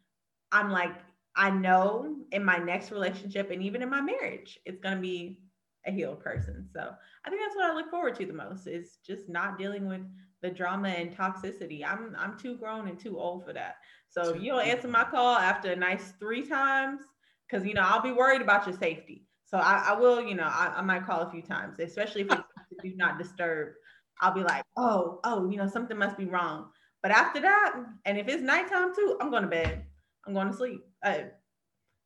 I'm 0.50 0.70
like, 0.70 0.94
I 1.36 1.50
know 1.50 2.16
in 2.30 2.44
my 2.44 2.58
next 2.58 2.90
relationship 2.90 3.50
and 3.50 3.62
even 3.62 3.82
in 3.82 3.88
my 3.88 4.00
marriage, 4.00 4.58
it's 4.66 4.80
going 4.80 4.96
to 4.96 5.00
be 5.00 5.38
a 5.86 5.90
healed 5.90 6.20
person. 6.20 6.68
So 6.72 6.92
I 7.24 7.30
think 7.30 7.42
that's 7.42 7.56
what 7.56 7.70
I 7.70 7.74
look 7.74 7.90
forward 7.90 8.14
to 8.16 8.26
the 8.26 8.32
most 8.32 8.66
is 8.66 8.98
just 9.04 9.28
not 9.28 9.58
dealing 9.58 9.88
with 9.88 10.02
the 10.42 10.50
drama 10.50 10.88
and 10.88 11.16
toxicity. 11.16 11.84
I'm 11.86 12.14
I'm 12.18 12.38
too 12.38 12.56
grown 12.56 12.88
and 12.88 12.98
too 12.98 13.18
old 13.18 13.44
for 13.46 13.52
that. 13.52 13.76
So 14.08 14.34
if 14.34 14.42
you 14.42 14.52
don't 14.52 14.66
answer 14.66 14.88
my 14.88 15.04
call 15.04 15.36
after 15.36 15.72
a 15.72 15.76
nice 15.76 16.12
three 16.18 16.46
times, 16.46 17.00
because 17.48 17.66
you 17.66 17.74
know 17.74 17.82
I'll 17.82 18.02
be 18.02 18.12
worried 18.12 18.42
about 18.42 18.66
your 18.66 18.76
safety. 18.76 19.26
So 19.52 19.58
I, 19.58 19.88
I 19.88 19.92
will, 19.92 20.22
you 20.22 20.34
know, 20.34 20.46
I, 20.46 20.72
I, 20.76 20.82
might 20.82 21.04
call 21.04 21.20
a 21.20 21.30
few 21.30 21.42
times, 21.42 21.78
especially 21.78 22.22
if 22.22 22.32
it's 22.32 22.82
do 22.82 22.96
not 22.96 23.18
disturb. 23.18 23.74
I'll 24.20 24.32
be 24.32 24.42
like, 24.42 24.64
oh, 24.78 25.20
oh, 25.24 25.50
you 25.50 25.58
know, 25.58 25.68
something 25.68 25.98
must 25.98 26.16
be 26.16 26.24
wrong. 26.24 26.70
But 27.02 27.10
after 27.10 27.40
that, 27.40 27.74
and 28.06 28.16
if 28.16 28.28
it's 28.28 28.42
nighttime 28.42 28.94
too, 28.94 29.18
I'm 29.20 29.30
going 29.30 29.42
to 29.42 29.48
bed. 29.48 29.84
I'm 30.26 30.32
going 30.32 30.50
to 30.50 30.56
sleep. 30.56 30.80
Uh, 31.04 31.18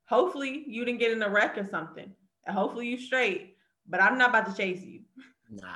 hopefully 0.09 0.64
you 0.66 0.85
didn't 0.85 0.98
get 0.98 1.12
in 1.12 1.22
a 1.22 1.30
wreck 1.30 1.56
or 1.56 1.68
something. 1.70 2.11
And 2.46 2.56
hopefully 2.56 2.88
you 2.88 2.98
straight. 2.98 3.56
But 3.88 4.02
I'm 4.02 4.18
not 4.18 4.30
about 4.30 4.46
to 4.46 4.56
chase 4.56 4.82
you. 4.82 5.02
Nah. 5.50 5.62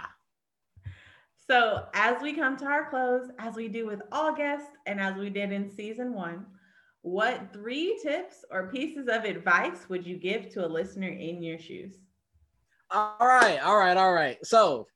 So 1.46 1.87
as 1.94 2.22
we 2.22 2.33
come 2.33 2.56
to 2.59 2.64
our 2.64 2.88
close, 2.88 3.28
as 3.40 3.56
we 3.56 3.66
do 3.66 3.85
with 3.85 4.02
all 4.12 4.33
guests, 4.33 4.70
and 4.87 5.00
as 5.00 5.16
we 5.16 5.30
did 5.30 5.50
in 5.50 5.68
season 5.68 6.14
one, 6.14 6.46
what 7.03 7.53
three 7.53 7.99
tips 8.03 8.45
or 8.51 8.71
pieces 8.71 9.09
of 9.09 9.25
advice 9.25 9.89
would 9.89 10.07
you 10.07 10.17
give 10.17 10.51
to 10.51 10.67
a 10.67 10.69
listener 10.69 11.09
in 11.09 11.43
your 11.43 11.59
shoes? 11.59 11.97
All 12.91 13.17
right, 13.21 13.59
all 13.63 13.79
right, 13.79 13.97
all 13.97 14.13
right. 14.13 14.45
So, 14.45 14.87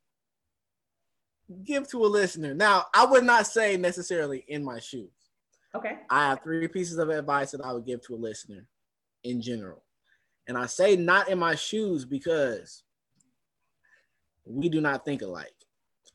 give 1.65 1.89
to 1.91 2.05
a 2.05 2.07
listener. 2.07 2.55
Now, 2.55 2.87
I 2.95 3.07
would 3.07 3.25
not 3.25 3.47
say 3.47 3.77
necessarily 3.77 4.45
in 4.49 4.65
my 4.65 4.81
shoes. 4.81 5.11
Okay. 5.75 5.99
I 6.11 6.29
have 6.29 6.43
three 6.43 6.67
pieces 6.69 6.99
of 6.99 7.09
advice 7.09 7.51
that 7.53 7.61
I 7.61 7.73
would 7.73 7.87
give 7.87 8.05
to 8.07 8.15
a 8.15 8.17
listener 8.17 8.67
in 9.23 9.41
general. 9.41 9.83
And 10.47 10.59
I 10.59 10.67
say 10.67 10.97
not 10.97 11.29
in 11.29 11.39
my 11.39 11.55
shoes 11.55 12.05
because 12.05 12.83
we 14.45 14.69
do 14.69 14.81
not 14.81 15.05
think 15.05 15.23
alike. 15.23 15.55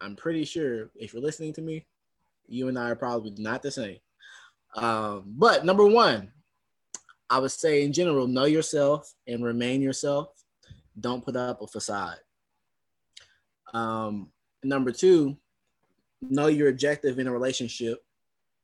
I'm 0.02 0.16
pretty 0.16 0.46
sure 0.46 0.92
if 0.96 1.14
you're 1.14 1.22
listening 1.22 1.54
to 1.54 1.62
me, 1.62 1.86
you 2.48 2.68
and 2.68 2.78
I 2.78 2.92
are 2.92 2.96
probably 2.96 3.34
not 3.38 3.62
the 3.62 3.72
same. 3.72 3.98
Um, 4.76 5.24
but 5.26 5.66
number 5.66 5.86
one, 5.86 6.32
I 7.30 7.40
would 7.40 7.52
say 7.52 7.84
in 7.84 7.94
general, 7.94 8.28
know 8.28 8.46
yourself 8.46 9.14
and 9.28 9.44
remain 9.44 9.82
yourself. 9.82 10.30
Don't 11.00 11.24
put 11.24 11.36
up 11.36 11.62
a 11.62 11.68
facade. 11.68 12.18
Um, 13.74 14.32
number 14.64 14.92
two, 14.92 15.38
know 16.22 16.48
your 16.48 16.70
objective 16.70 17.20
in 17.20 17.28
a 17.28 17.32
relationship 17.32 18.04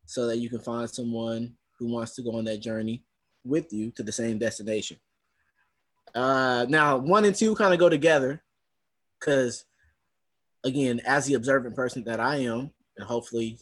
so 0.06 0.28
that 0.28 0.38
you 0.38 0.50
can 0.50 0.60
find 0.60 0.90
someone 0.90 1.54
who 1.78 1.92
wants 1.92 2.16
to 2.16 2.22
go 2.22 2.36
on 2.36 2.46
that 2.46 2.62
journey 2.62 3.04
with 3.44 3.72
you 3.72 3.92
to 3.92 4.04
the 4.04 4.12
same 4.12 4.38
destination. 4.38 4.98
Uh, 6.14 6.66
now, 6.70 6.98
one 6.98 7.26
and 7.26 7.36
two 7.36 7.56
kind 7.56 7.74
of 7.74 7.80
go 7.80 7.90
together 7.90 8.42
because, 9.20 9.66
again, 10.64 11.02
as 11.06 11.26
the 11.26 11.34
observant 11.34 11.76
person 11.76 12.04
that 12.06 12.20
I 12.20 12.38
am, 12.38 12.72
and 12.98 13.06
hopefully 13.06 13.60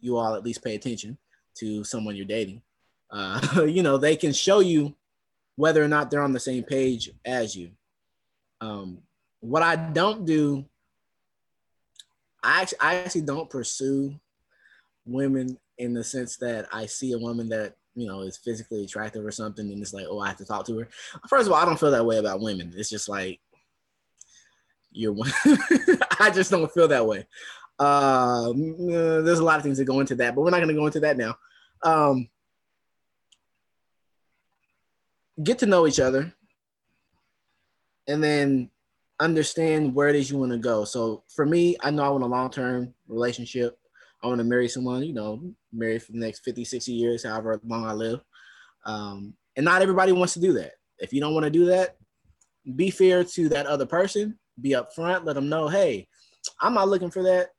you 0.00 0.16
all 0.16 0.34
at 0.34 0.44
least 0.44 0.64
pay 0.64 0.74
attention 0.74 1.18
to 1.56 1.84
someone 1.84 2.16
you're 2.16 2.24
dating. 2.24 2.62
Uh, 3.10 3.62
you 3.68 3.82
know, 3.82 3.96
they 3.96 4.16
can 4.16 4.32
show 4.32 4.60
you 4.60 4.94
whether 5.56 5.82
or 5.82 5.88
not 5.88 6.10
they're 6.10 6.22
on 6.22 6.32
the 6.32 6.40
same 6.40 6.62
page 6.62 7.10
as 7.24 7.56
you. 7.56 7.70
Um, 8.60 8.98
what 9.40 9.62
I 9.62 9.76
don't 9.76 10.24
do, 10.24 10.64
I 12.42 12.62
actually, 12.62 12.78
I 12.80 12.94
actually 12.96 13.22
don't 13.22 13.50
pursue 13.50 14.14
women 15.04 15.58
in 15.78 15.94
the 15.94 16.04
sense 16.04 16.36
that 16.36 16.68
I 16.72 16.86
see 16.86 17.12
a 17.12 17.18
woman 17.18 17.48
that 17.48 17.74
you 17.94 18.06
know 18.06 18.20
is 18.20 18.36
physically 18.36 18.84
attractive 18.84 19.24
or 19.24 19.30
something, 19.30 19.70
and 19.70 19.80
it's 19.80 19.92
like, 19.92 20.06
oh, 20.08 20.20
I 20.20 20.28
have 20.28 20.36
to 20.38 20.44
talk 20.44 20.66
to 20.66 20.78
her. 20.78 20.88
First 21.28 21.46
of 21.46 21.52
all, 21.52 21.60
I 21.60 21.64
don't 21.64 21.78
feel 21.78 21.90
that 21.90 22.06
way 22.06 22.18
about 22.18 22.40
women. 22.40 22.72
It's 22.76 22.90
just 22.90 23.08
like 23.08 23.40
you're 24.92 25.12
one. 25.12 25.32
I 26.20 26.30
just 26.30 26.50
don't 26.50 26.72
feel 26.72 26.88
that 26.88 27.06
way. 27.06 27.26
Uh, 27.78 28.52
there's 28.54 29.38
a 29.38 29.44
lot 29.44 29.56
of 29.56 29.62
things 29.62 29.78
that 29.78 29.84
go 29.84 30.00
into 30.00 30.14
that, 30.16 30.34
but 30.34 30.42
we're 30.42 30.50
not 30.50 30.58
going 30.58 30.68
to 30.68 30.74
go 30.74 30.86
into 30.86 31.00
that 31.00 31.16
now. 31.16 31.36
Um, 31.82 32.28
get 35.42 35.60
to 35.60 35.66
know 35.66 35.86
each 35.86 36.00
other, 36.00 36.32
and 38.08 38.22
then 38.22 38.70
understand 39.20 39.94
where 39.94 40.08
it 40.08 40.16
is 40.16 40.30
you 40.30 40.38
want 40.38 40.52
to 40.52 40.58
go. 40.58 40.84
So 40.84 41.22
for 41.28 41.46
me, 41.46 41.76
I 41.80 41.90
know 41.90 42.02
I 42.02 42.08
want 42.08 42.24
a 42.24 42.28
long 42.28 42.50
term 42.50 42.94
relationship. 43.06 43.78
I 44.22 44.26
want 44.26 44.38
to 44.38 44.44
marry 44.44 44.68
someone, 44.68 45.04
you 45.04 45.14
know, 45.14 45.40
marry 45.72 45.98
for 45.98 46.12
the 46.12 46.18
next 46.18 46.40
50, 46.40 46.64
60 46.64 46.92
years, 46.92 47.24
however 47.24 47.60
long 47.64 47.84
I 47.84 47.92
live. 47.92 48.20
Um, 48.84 49.34
and 49.56 49.64
not 49.64 49.82
everybody 49.82 50.12
wants 50.12 50.34
to 50.34 50.40
do 50.40 50.52
that. 50.54 50.72
If 50.98 51.12
you 51.12 51.20
don't 51.20 51.34
want 51.34 51.44
to 51.44 51.50
do 51.50 51.66
that, 51.66 51.96
be 52.74 52.90
fair 52.90 53.22
to 53.22 53.48
that 53.50 53.66
other 53.66 53.86
person, 53.86 54.38
be 54.60 54.70
upfront, 54.70 55.24
let 55.24 55.34
them 55.34 55.48
know, 55.48 55.68
hey, 55.68 56.08
I'm 56.60 56.74
not 56.74 56.88
looking 56.88 57.10
for 57.10 57.22
that. 57.22 57.50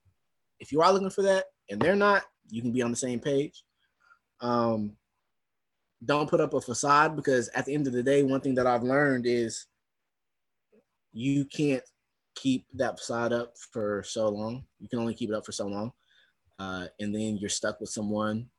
If 0.59 0.71
you 0.71 0.81
are 0.81 0.91
looking 0.91 1.09
for 1.09 1.21
that 1.23 1.45
and 1.69 1.81
they're 1.81 1.95
not, 1.95 2.23
you 2.49 2.61
can 2.61 2.71
be 2.71 2.81
on 2.81 2.91
the 2.91 2.97
same 2.97 3.19
page. 3.19 3.63
Um, 4.41 4.93
don't 6.03 6.29
put 6.29 6.41
up 6.41 6.53
a 6.53 6.61
facade 6.61 7.15
because 7.15 7.49
at 7.49 7.65
the 7.65 7.73
end 7.73 7.87
of 7.87 7.93
the 7.93 8.03
day, 8.03 8.23
one 8.23 8.41
thing 8.41 8.55
that 8.55 8.67
I've 8.67 8.83
learned 8.83 9.25
is 9.25 9.65
you 11.11 11.45
can't 11.45 11.83
keep 12.35 12.65
that 12.75 12.97
facade 12.97 13.33
up 13.33 13.53
for 13.71 14.03
so 14.03 14.29
long. 14.29 14.63
You 14.79 14.87
can 14.87 14.99
only 14.99 15.13
keep 15.13 15.29
it 15.29 15.35
up 15.35 15.45
for 15.45 15.51
so 15.51 15.67
long. 15.67 15.91
Uh, 16.57 16.87
and 16.99 17.13
then 17.13 17.37
you're 17.37 17.49
stuck 17.49 17.79
with 17.79 17.89
someone 17.89 18.49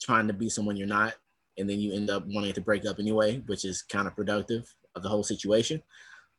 trying 0.00 0.28
to 0.28 0.32
be 0.32 0.48
someone 0.48 0.76
you're 0.76 0.86
not. 0.86 1.14
And 1.56 1.68
then 1.68 1.80
you 1.80 1.92
end 1.92 2.08
up 2.08 2.24
wanting 2.26 2.52
to 2.52 2.60
break 2.60 2.86
up 2.86 3.00
anyway, 3.00 3.42
which 3.46 3.64
is 3.64 3.84
counterproductive 3.90 4.68
of 4.94 5.02
the 5.02 5.08
whole 5.08 5.24
situation. 5.24 5.82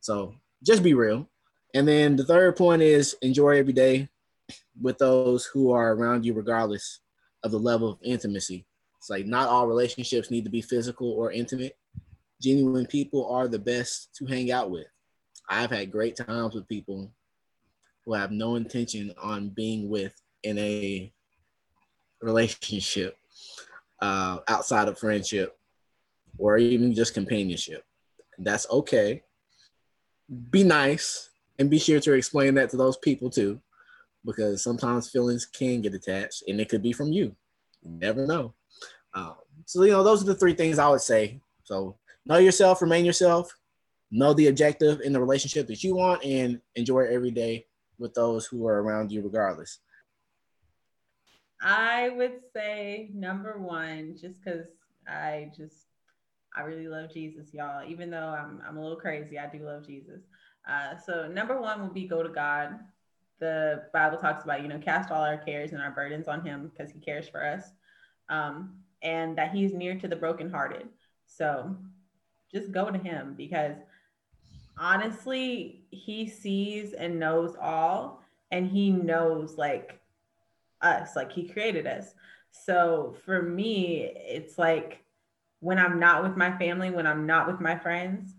So 0.00 0.34
just 0.64 0.82
be 0.82 0.94
real. 0.94 1.28
And 1.74 1.86
then 1.86 2.16
the 2.16 2.24
third 2.24 2.56
point 2.56 2.82
is 2.82 3.16
enjoy 3.20 3.58
every 3.58 3.74
day 3.74 4.08
with 4.80 4.98
those 4.98 5.44
who 5.44 5.72
are 5.72 5.92
around 5.92 6.24
you, 6.24 6.32
regardless 6.32 7.00
of 7.42 7.50
the 7.50 7.58
level 7.58 7.90
of 7.90 7.98
intimacy. 8.02 8.66
It's 8.98 9.10
like 9.10 9.26
not 9.26 9.48
all 9.48 9.66
relationships 9.66 10.30
need 10.30 10.44
to 10.44 10.50
be 10.50 10.60
physical 10.60 11.10
or 11.12 11.32
intimate. 11.32 11.76
Genuine 12.40 12.86
people 12.86 13.30
are 13.30 13.48
the 13.48 13.58
best 13.58 14.14
to 14.16 14.26
hang 14.26 14.50
out 14.52 14.70
with. 14.70 14.86
I've 15.48 15.70
had 15.70 15.90
great 15.90 16.16
times 16.16 16.54
with 16.54 16.68
people 16.68 17.10
who 18.04 18.14
have 18.14 18.30
no 18.30 18.56
intention 18.56 19.12
on 19.22 19.50
being 19.50 19.88
with 19.88 20.14
in 20.42 20.58
a 20.58 21.12
relationship 22.22 23.16
uh, 24.00 24.38
outside 24.48 24.88
of 24.88 24.98
friendship 24.98 25.58
or 26.38 26.58
even 26.58 26.94
just 26.94 27.14
companionship. 27.14 27.84
That's 28.38 28.68
okay. 28.70 29.22
Be 30.50 30.64
nice 30.64 31.30
and 31.58 31.68
be 31.68 31.78
sure 31.78 32.00
to 32.00 32.12
explain 32.12 32.54
that 32.54 32.70
to 32.70 32.76
those 32.76 32.96
people 32.96 33.28
too 33.28 33.60
because 34.24 34.62
sometimes 34.62 35.10
feelings 35.10 35.46
can 35.46 35.80
get 35.80 35.94
attached 35.94 36.44
and 36.46 36.60
it 36.60 36.68
could 36.68 36.82
be 36.82 36.92
from 36.92 37.12
you. 37.12 37.34
you 37.82 37.90
never 37.90 38.26
know. 38.26 38.54
Um, 39.14 39.36
so, 39.66 39.82
you 39.82 39.92
know, 39.92 40.02
those 40.02 40.22
are 40.22 40.26
the 40.26 40.34
three 40.34 40.54
things 40.54 40.78
I 40.78 40.88
would 40.88 41.00
say. 41.00 41.40
So, 41.64 41.96
know 42.26 42.38
yourself, 42.38 42.82
remain 42.82 43.04
yourself, 43.04 43.56
know 44.10 44.32
the 44.34 44.48
objective 44.48 45.00
in 45.00 45.12
the 45.12 45.20
relationship 45.20 45.66
that 45.68 45.82
you 45.82 45.94
want, 45.94 46.24
and 46.24 46.60
enjoy 46.74 47.06
every 47.06 47.30
day 47.30 47.66
with 47.98 48.14
those 48.14 48.46
who 48.46 48.66
are 48.66 48.82
around 48.82 49.12
you, 49.12 49.22
regardless. 49.22 49.78
I 51.62 52.08
would 52.10 52.40
say 52.54 53.10
number 53.12 53.58
one, 53.58 54.16
just 54.20 54.42
because 54.42 54.66
I 55.06 55.50
just 55.56 55.76
I 56.56 56.62
really 56.62 56.88
love 56.88 57.12
Jesus, 57.12 57.52
y'all. 57.52 57.88
Even 57.88 58.10
though 58.10 58.34
I'm 58.38 58.62
I'm 58.66 58.76
a 58.76 58.82
little 58.82 58.96
crazy, 58.96 59.38
I 59.38 59.46
do 59.46 59.58
love 59.64 59.86
Jesus. 59.86 60.22
Uh, 60.68 60.96
so 60.96 61.28
number 61.28 61.60
one 61.60 61.82
would 61.82 61.94
be 61.94 62.08
go 62.08 62.22
to 62.22 62.28
God 62.28 62.80
the 63.40 63.84
Bible 63.92 64.18
talks 64.18 64.44
about, 64.44 64.62
you 64.62 64.68
know, 64.68 64.78
cast 64.78 65.10
all 65.10 65.22
our 65.22 65.38
cares 65.38 65.72
and 65.72 65.82
our 65.82 65.90
burdens 65.90 66.28
on 66.28 66.44
him 66.44 66.70
because 66.70 66.92
he 66.92 67.00
cares 67.00 67.28
for 67.28 67.44
us. 67.44 67.72
Um, 68.28 68.76
and 69.02 69.36
that 69.38 69.52
he's 69.52 69.72
near 69.72 69.98
to 69.98 70.06
the 70.06 70.14
brokenhearted. 70.14 70.86
So 71.26 71.74
just 72.52 72.70
go 72.70 72.90
to 72.90 72.98
him 72.98 73.34
because 73.36 73.76
honestly, 74.78 75.82
he 75.90 76.28
sees 76.28 76.92
and 76.92 77.18
knows 77.18 77.56
all, 77.60 78.22
and 78.50 78.66
he 78.66 78.90
knows 78.90 79.56
like 79.56 79.98
us, 80.82 81.16
like 81.16 81.32
he 81.32 81.48
created 81.48 81.86
us. 81.86 82.14
So 82.50 83.16
for 83.24 83.42
me, 83.42 84.10
it's 84.16 84.58
like 84.58 85.02
when 85.60 85.78
I'm 85.78 85.98
not 85.98 86.22
with 86.22 86.36
my 86.36 86.56
family, 86.58 86.90
when 86.90 87.06
I'm 87.06 87.26
not 87.26 87.46
with 87.46 87.60
my 87.60 87.78
friends, 87.78 88.34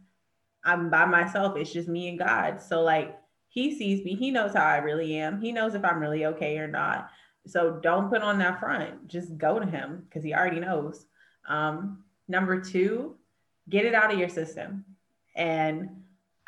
I'm 0.63 0.89
by 0.89 1.05
myself. 1.05 1.57
It's 1.57 1.71
just 1.71 1.87
me 1.87 2.09
and 2.09 2.19
God. 2.19 2.61
So 2.61 2.81
like 2.81 3.17
he 3.51 3.75
sees 3.75 4.03
me. 4.05 4.15
He 4.15 4.31
knows 4.31 4.53
how 4.53 4.63
I 4.63 4.77
really 4.77 5.17
am. 5.17 5.41
He 5.41 5.51
knows 5.51 5.75
if 5.75 5.83
I'm 5.83 5.99
really 5.99 6.25
okay 6.25 6.57
or 6.57 6.67
not. 6.67 7.09
So 7.45 7.79
don't 7.83 8.09
put 8.09 8.21
on 8.21 8.37
that 8.39 8.61
front. 8.61 9.07
Just 9.07 9.37
go 9.37 9.59
to 9.59 9.65
him 9.65 10.03
because 10.07 10.23
he 10.23 10.33
already 10.33 10.61
knows. 10.61 11.05
Um, 11.49 12.05
number 12.29 12.61
two, 12.61 13.17
get 13.69 13.85
it 13.85 13.93
out 13.93 14.13
of 14.13 14.17
your 14.17 14.29
system. 14.29 14.85
And 15.35 15.89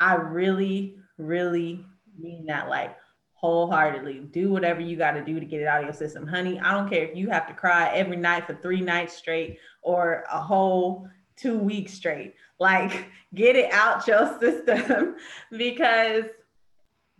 I 0.00 0.14
really, 0.14 0.96
really 1.18 1.84
mean 2.18 2.46
that. 2.46 2.70
Like, 2.70 2.96
wholeheartedly. 3.34 4.20
Do 4.32 4.48
whatever 4.48 4.80
you 4.80 4.96
got 4.96 5.10
to 5.10 5.22
do 5.22 5.38
to 5.38 5.44
get 5.44 5.60
it 5.60 5.66
out 5.66 5.80
of 5.80 5.84
your 5.84 5.92
system. 5.92 6.26
Honey, 6.26 6.58
I 6.58 6.72
don't 6.72 6.88
care 6.88 7.04
if 7.04 7.14
you 7.14 7.28
have 7.28 7.46
to 7.48 7.52
cry 7.52 7.90
every 7.92 8.16
night 8.16 8.46
for 8.46 8.54
three 8.54 8.80
nights 8.80 9.14
straight 9.14 9.58
or 9.82 10.24
a 10.32 10.40
whole 10.40 11.06
two 11.36 11.58
weeks 11.58 11.92
straight. 11.92 12.32
Like, 12.58 13.10
get 13.34 13.56
it 13.56 13.70
out 13.70 14.06
your 14.06 14.38
system 14.40 15.16
because 15.50 16.24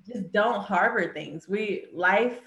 just 0.06 0.32
don't 0.32 0.62
harbor 0.62 1.12
things. 1.12 1.48
We 1.48 1.86
life 1.92 2.40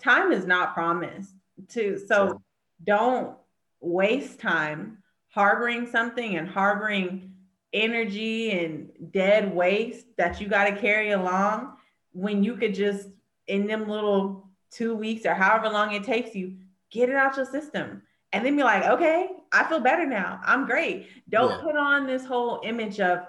time 0.00 0.32
is 0.32 0.46
not 0.46 0.74
promised 0.74 1.34
to 1.68 1.98
so 1.98 2.26
sure. 2.26 2.42
don't 2.84 3.36
waste 3.80 4.40
time 4.40 4.98
harboring 5.28 5.86
something 5.86 6.36
and 6.36 6.48
harboring 6.48 7.32
energy 7.72 8.50
and 8.50 8.90
dead 9.12 9.54
waste 9.54 10.06
that 10.16 10.40
you 10.40 10.48
got 10.48 10.64
to 10.64 10.76
carry 10.76 11.12
along 11.12 11.72
when 12.12 12.42
you 12.42 12.56
could 12.56 12.74
just 12.74 13.08
in 13.46 13.66
them 13.66 13.88
little 13.88 14.48
two 14.70 14.94
weeks 14.94 15.24
or 15.24 15.34
however 15.34 15.68
long 15.68 15.92
it 15.92 16.02
takes 16.02 16.34
you 16.34 16.56
get 16.90 17.08
it 17.08 17.14
out 17.14 17.36
your 17.36 17.46
system 17.46 18.02
and 18.32 18.44
then 18.44 18.56
be 18.56 18.64
like 18.64 18.84
okay 18.84 19.28
i 19.52 19.62
feel 19.64 19.80
better 19.80 20.04
now 20.04 20.40
i'm 20.44 20.66
great 20.66 21.08
don't 21.28 21.50
yeah. 21.50 21.60
put 21.62 21.76
on 21.76 22.06
this 22.06 22.24
whole 22.24 22.60
image 22.64 22.98
of 22.98 23.20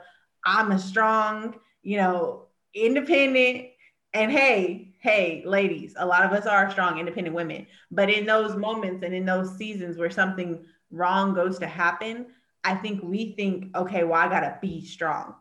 i'm 0.45 0.71
a 0.71 0.79
strong 0.79 1.55
you 1.83 1.97
know 1.97 2.45
independent 2.73 3.67
and 4.13 4.31
hey 4.31 4.93
hey 4.99 5.43
ladies 5.45 5.93
a 5.97 6.05
lot 6.05 6.23
of 6.23 6.31
us 6.31 6.45
are 6.45 6.69
strong 6.71 6.99
independent 6.99 7.35
women 7.35 7.65
but 7.91 8.09
in 8.09 8.25
those 8.25 8.55
moments 8.55 9.03
and 9.03 9.13
in 9.13 9.25
those 9.25 9.57
seasons 9.57 9.97
where 9.97 10.09
something 10.09 10.63
wrong 10.91 11.33
goes 11.33 11.57
to 11.59 11.67
happen 11.67 12.25
I 12.63 12.75
think 12.75 13.01
we 13.03 13.33
think, 13.33 13.75
okay, 13.75 14.03
well, 14.03 14.21
I 14.21 14.29
gotta 14.29 14.57
be 14.61 14.85
strong 14.85 15.35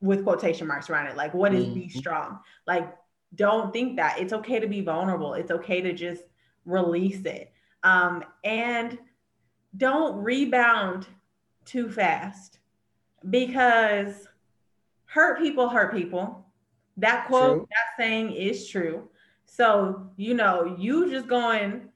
with 0.00 0.24
quotation 0.24 0.66
marks 0.66 0.90
around 0.90 1.06
it. 1.06 1.16
Like, 1.16 1.32
what 1.32 1.54
is 1.54 1.64
mm-hmm. 1.64 1.74
be 1.74 1.88
strong? 1.88 2.40
Like, 2.66 2.94
don't 3.34 3.72
think 3.72 3.96
that. 3.96 4.20
It's 4.20 4.32
okay 4.32 4.60
to 4.60 4.66
be 4.66 4.82
vulnerable. 4.82 5.34
It's 5.34 5.50
okay 5.50 5.80
to 5.80 5.92
just 5.92 6.22
release 6.66 7.24
it. 7.24 7.52
Um, 7.82 8.24
and 8.44 8.98
don't 9.76 10.16
rebound 10.16 11.06
too 11.64 11.90
fast 11.90 12.58
because 13.30 14.28
hurt 15.06 15.38
people 15.38 15.68
hurt 15.68 15.94
people. 15.94 16.43
That 16.96 17.26
quote, 17.26 17.56
true. 17.56 17.68
that 17.70 18.02
saying 18.02 18.32
is 18.32 18.68
true. 18.68 19.08
So, 19.46 20.10
you 20.16 20.34
know, 20.34 20.76
you 20.78 21.10
just 21.10 21.28
going 21.28 21.88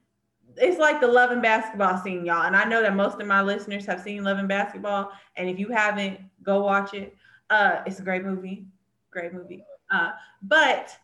it's 0.57 0.79
like 0.79 0.99
the 0.99 1.07
Love 1.07 1.31
and 1.31 1.41
Basketball 1.41 1.97
scene, 1.97 2.25
y'all. 2.25 2.45
And 2.45 2.55
I 2.55 2.65
know 2.65 2.81
that 2.81 2.95
most 2.95 3.19
of 3.19 3.27
my 3.27 3.41
listeners 3.41 3.85
have 3.85 4.01
seen 4.01 4.23
Love 4.23 4.37
and 4.37 4.47
Basketball. 4.47 5.11
And 5.35 5.49
if 5.49 5.59
you 5.59 5.69
haven't, 5.69 6.19
go 6.43 6.63
watch 6.63 6.93
it. 6.93 7.15
Uh, 7.49 7.81
it's 7.85 7.99
a 7.99 8.03
great 8.03 8.23
movie. 8.23 8.65
Great 9.11 9.33
movie. 9.33 9.63
Uh, 9.89 10.11
but 10.41 10.95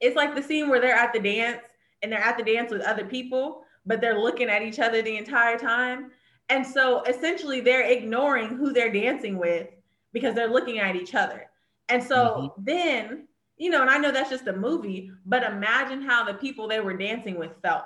it's 0.00 0.16
like 0.16 0.34
the 0.34 0.42
scene 0.42 0.68
where 0.68 0.80
they're 0.80 0.94
at 0.94 1.12
the 1.12 1.20
dance 1.20 1.62
and 2.02 2.12
they're 2.12 2.20
at 2.20 2.36
the 2.36 2.44
dance 2.44 2.70
with 2.70 2.82
other 2.82 3.04
people, 3.04 3.62
but 3.86 4.00
they're 4.00 4.18
looking 4.18 4.48
at 4.48 4.62
each 4.62 4.78
other 4.78 5.00
the 5.00 5.16
entire 5.16 5.58
time. 5.58 6.10
And 6.48 6.66
so 6.66 7.02
essentially 7.04 7.60
they're 7.60 7.88
ignoring 7.88 8.48
who 8.48 8.72
they're 8.72 8.92
dancing 8.92 9.38
with 9.38 9.68
because 10.12 10.34
they're 10.34 10.50
looking 10.50 10.78
at 10.78 10.96
each 10.96 11.14
other. 11.14 11.48
And 11.88 12.02
so 12.02 12.52
mm-hmm. 12.56 12.64
then, 12.64 13.28
you 13.56 13.70
know, 13.70 13.80
and 13.80 13.90
I 13.90 13.98
know 13.98 14.10
that's 14.10 14.30
just 14.30 14.48
a 14.48 14.52
movie, 14.52 15.10
but 15.24 15.42
imagine 15.42 16.02
how 16.02 16.24
the 16.24 16.34
people 16.34 16.68
they 16.68 16.80
were 16.80 16.96
dancing 16.96 17.38
with 17.38 17.52
felt 17.62 17.84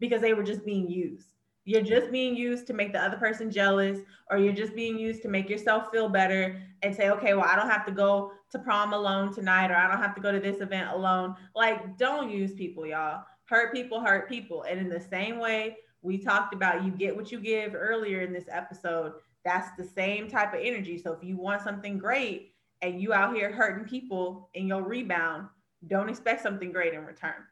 because 0.00 0.20
they 0.20 0.34
were 0.34 0.42
just 0.42 0.64
being 0.64 0.90
used. 0.90 1.28
You're 1.64 1.82
just 1.82 2.12
being 2.12 2.36
used 2.36 2.66
to 2.68 2.74
make 2.74 2.92
the 2.92 3.02
other 3.02 3.16
person 3.16 3.50
jealous, 3.50 3.98
or 4.30 4.38
you're 4.38 4.52
just 4.52 4.76
being 4.76 4.96
used 4.96 5.22
to 5.22 5.28
make 5.28 5.50
yourself 5.50 5.90
feel 5.90 6.08
better 6.08 6.62
and 6.82 6.94
say, 6.94 7.10
okay, 7.10 7.34
well, 7.34 7.44
I 7.44 7.56
don't 7.56 7.70
have 7.70 7.84
to 7.86 7.92
go 7.92 8.32
to 8.52 8.58
prom 8.60 8.92
alone 8.92 9.34
tonight, 9.34 9.72
or 9.72 9.74
I 9.74 9.88
don't 9.90 10.00
have 10.00 10.14
to 10.14 10.20
go 10.20 10.30
to 10.30 10.38
this 10.38 10.60
event 10.60 10.90
alone. 10.92 11.34
Like, 11.56 11.98
don't 11.98 12.30
use 12.30 12.52
people, 12.52 12.86
y'all. 12.86 13.24
Hurt 13.46 13.72
people, 13.72 14.00
hurt 14.00 14.28
people. 14.28 14.62
And 14.62 14.78
in 14.78 14.88
the 14.88 15.00
same 15.00 15.38
way, 15.38 15.76
we 16.02 16.18
talked 16.18 16.54
about 16.54 16.84
you 16.84 16.92
get 16.92 17.16
what 17.16 17.32
you 17.32 17.40
give 17.40 17.74
earlier 17.74 18.20
in 18.20 18.32
this 18.32 18.46
episode. 18.48 19.14
That's 19.44 19.76
the 19.76 19.84
same 19.84 20.28
type 20.28 20.54
of 20.54 20.60
energy. 20.62 20.98
So 20.98 21.12
if 21.12 21.24
you 21.24 21.36
want 21.36 21.62
something 21.62 21.98
great 21.98 22.52
and 22.82 23.00
you 23.00 23.12
out 23.12 23.34
here 23.34 23.50
hurting 23.52 23.86
people 23.86 24.50
in 24.54 24.66
your 24.66 24.82
rebound, 24.82 25.48
don't 25.86 26.08
expect 26.08 26.42
something 26.42 26.72
great 26.72 26.94
in 26.94 27.04
return 27.04 27.44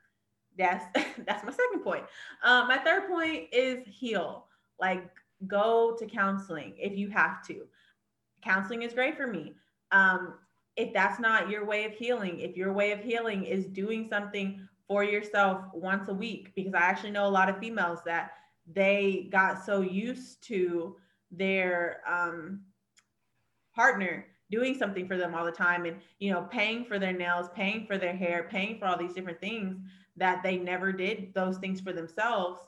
that's 0.57 0.87
that's 1.27 1.45
my 1.45 1.53
second 1.53 1.83
point. 1.83 2.05
Um, 2.43 2.69
my 2.69 2.79
third 2.79 3.09
point 3.09 3.49
is 3.53 3.83
heal. 3.87 4.47
Like 4.81 5.09
go 5.47 5.97
to 5.99 6.07
counseling 6.07 6.75
if 6.79 6.97
you 6.97 7.11
have 7.11 7.45
to. 7.47 7.67
Counseling 8.43 8.83
is 8.83 8.93
great 8.93 9.17
for 9.17 9.27
me. 9.27 9.55
Um, 9.93 10.35
if 10.77 10.93
that's 10.93 11.21
not 11.21 11.49
your 11.49 11.65
way 11.65 11.85
of 11.85 11.93
healing, 11.93 12.41
if 12.41 12.57
your 12.57 12.73
way 12.73 12.93
of 12.93 13.01
healing 13.01 13.45
is 13.45 13.67
doing 13.67 14.09
something 14.09 14.61
for 14.89 15.05
yourself 15.05 15.63
once 15.73 16.09
a 16.09 16.15
week, 16.15 16.53
because 16.57 16.75
I 16.75 16.81
actually 16.81 17.13
know 17.13 17.27
a 17.27 17.29
lot 17.29 17.49
of 17.49 17.59
females 17.59 18.01
that 18.05 18.33
they 18.71 19.29
got 19.31 19.65
so 19.65 19.81
used 19.83 20.43
to 20.49 20.97
their 21.31 22.01
um, 22.09 22.63
partner 23.75 24.27
doing 24.55 24.77
something 24.77 25.07
for 25.07 25.17
them 25.17 25.35
all 25.35 25.45
the 25.45 25.59
time 25.67 25.85
and 25.85 25.97
you 26.19 26.31
know 26.33 26.43
paying 26.43 26.85
for 26.85 26.99
their 26.99 27.13
nails 27.13 27.49
paying 27.55 27.87
for 27.87 27.97
their 27.99 28.17
hair 28.23 28.47
paying 28.51 28.79
for 28.79 28.87
all 28.87 28.99
these 28.99 29.15
different 29.15 29.41
things 29.41 29.77
that 30.17 30.43
they 30.43 30.57
never 30.57 30.93
did 30.93 31.33
those 31.35 31.59
things 31.59 31.81
for 31.81 31.93
themselves. 31.93 32.61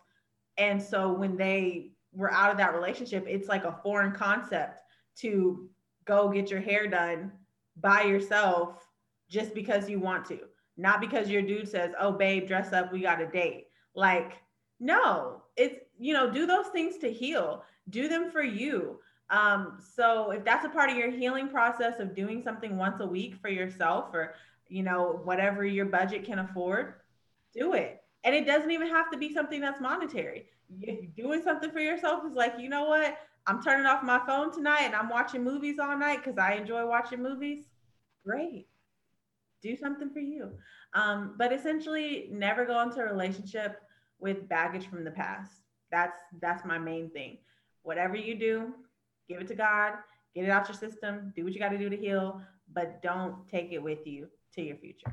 And 0.59 0.83
so 0.83 1.13
when 1.13 1.37
they 1.37 1.93
were 2.13 2.33
out 2.33 2.51
of 2.51 2.57
that 2.57 2.75
relationship, 2.75 3.25
it's 3.29 3.49
like 3.49 3.65
a 3.65 3.79
foreign 3.83 4.13
concept 4.13 4.83
to 5.19 5.69
go 6.05 6.29
get 6.29 6.51
your 6.51 6.61
hair 6.61 6.89
done 6.89 7.33
by 7.77 8.03
yourself 8.03 8.87
just 9.29 9.55
because 9.55 9.89
you 9.89 10.01
want 10.01 10.25
to, 10.27 10.39
not 10.77 11.01
because 11.01 11.29
your 11.29 11.43
dude 11.43 11.69
says, 11.69 11.93
Oh, 12.01 12.13
babe, 12.13 12.49
dress 12.49 12.73
up, 12.73 12.93
we 12.93 13.01
got 13.01 13.21
a 13.21 13.27
date. 13.27 13.67
Like, 13.95 14.35
no, 14.81 15.43
it's, 15.57 15.77
you 15.99 16.13
know, 16.13 16.31
do 16.31 16.47
those 16.47 16.69
things 16.69 16.99
to 16.99 17.13
heal, 17.13 17.65
do 17.91 18.09
them 18.09 18.31
for 18.31 18.43
you. 18.43 18.99
Um, 19.31 19.79
so 19.95 20.31
if 20.31 20.45
that's 20.45 20.65
a 20.65 20.69
part 20.69 20.91
of 20.91 20.97
your 20.97 21.11
healing 21.11 21.49
process 21.49 21.99
of 21.99 22.15
doing 22.15 22.43
something 22.43 22.77
once 22.77 23.01
a 23.01 23.07
week 23.07 23.37
for 23.37 23.49
yourself 23.49 24.15
or, 24.15 24.35
you 24.69 24.83
know, 24.83 25.21
whatever 25.25 25.65
your 25.65 25.87
budget 25.87 26.25
can 26.25 26.39
afford, 26.39 26.95
do 27.53 27.75
it. 27.75 28.03
And 28.25 28.35
it 28.35 28.47
doesn't 28.47 28.71
even 28.71 28.89
have 28.89 29.11
to 29.11 29.19
be 29.19 29.33
something 29.33 29.61
that's 29.61 29.81
monetary. 29.81 30.47
If 30.81 31.15
doing 31.15 31.43
something 31.43 31.71
for 31.71 31.81
yourself 31.81 32.25
is 32.25 32.35
like, 32.35 32.55
you 32.59 32.69
know 32.69 32.85
what? 32.85 33.19
I'm 33.47 33.63
turning 33.63 33.87
off 33.87 34.03
my 34.03 34.21
phone 34.27 34.53
tonight 34.53 34.83
and 34.83 34.95
I'm 34.95 35.09
watching 35.09 35.45
movies 35.45 35.79
all 35.79 35.97
night 35.97 36.23
because 36.25 36.39
I 36.39 36.55
enjoy 36.55 36.87
watching 36.87 37.23
movies. 37.23 37.67
Great. 38.25 38.67
Do 39.63 39.77
something 39.77 40.11
for 40.11 40.19
you. 40.19 40.51
Um, 40.95 41.35
but 41.39 41.53
essentially, 41.53 42.29
never 42.33 42.65
go 42.65 42.81
into 42.81 43.01
a 43.01 43.05
relationship 43.05 43.81
with 44.19 44.49
baggage 44.49 44.89
from 44.89 45.05
the 45.05 45.11
past. 45.11 45.53
That's 45.93 46.19
that's 46.41 46.65
my 46.65 46.79
main 46.79 47.11
thing. 47.11 47.39
Whatever 47.83 48.17
you 48.17 48.35
do, 48.35 48.75
give 49.29 49.41
it 49.41 49.49
to 49.49 49.55
God, 49.55 49.95
get 50.35 50.45
it 50.45 50.51
out 50.51 50.69
your 50.69 50.77
system, 50.77 51.33
do 51.35 51.45
what 51.45 51.53
you 51.53 51.61
got 51.61 51.71
to 51.71 51.79
do 51.79 51.89
to 51.89 51.97
heal, 51.97 52.41
but 52.73 53.03
don't 53.03 53.47
take 53.49 53.73
it 53.73 53.83
with 53.83 54.07
you 54.07 54.29
to 54.55 54.63
your 54.63 54.77
future. 54.77 55.13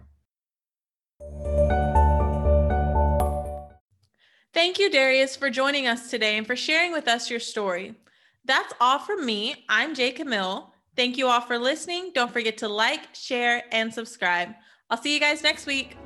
Thank 4.54 4.78
you, 4.78 4.92
Darius, 4.92 5.36
for 5.36 5.50
joining 5.50 5.88
us 5.88 6.12
today 6.12 6.38
and 6.38 6.46
for 6.46 6.56
sharing 6.56 6.92
with 6.92 7.08
us 7.08 7.30
your 7.30 7.40
story. 7.40 7.96
That's 8.46 8.74
all 8.80 9.00
from 9.00 9.26
me. 9.26 9.66
I'm 9.68 9.96
J. 9.96 10.12
Camille. 10.12 10.72
Thank 10.96 11.18
you 11.18 11.28
all 11.28 11.42
for 11.42 11.58
listening. 11.58 12.12
Don't 12.14 12.32
forget 12.32 12.58
to 12.60 12.68
like, 12.68 13.16
share, 13.16 13.64
and 13.72 13.92
subscribe. 13.92 14.50
I'll 14.90 15.02
see 15.02 15.14
you 15.14 15.20
guys 15.20 15.42
next 15.42 15.66
week. 15.66 15.98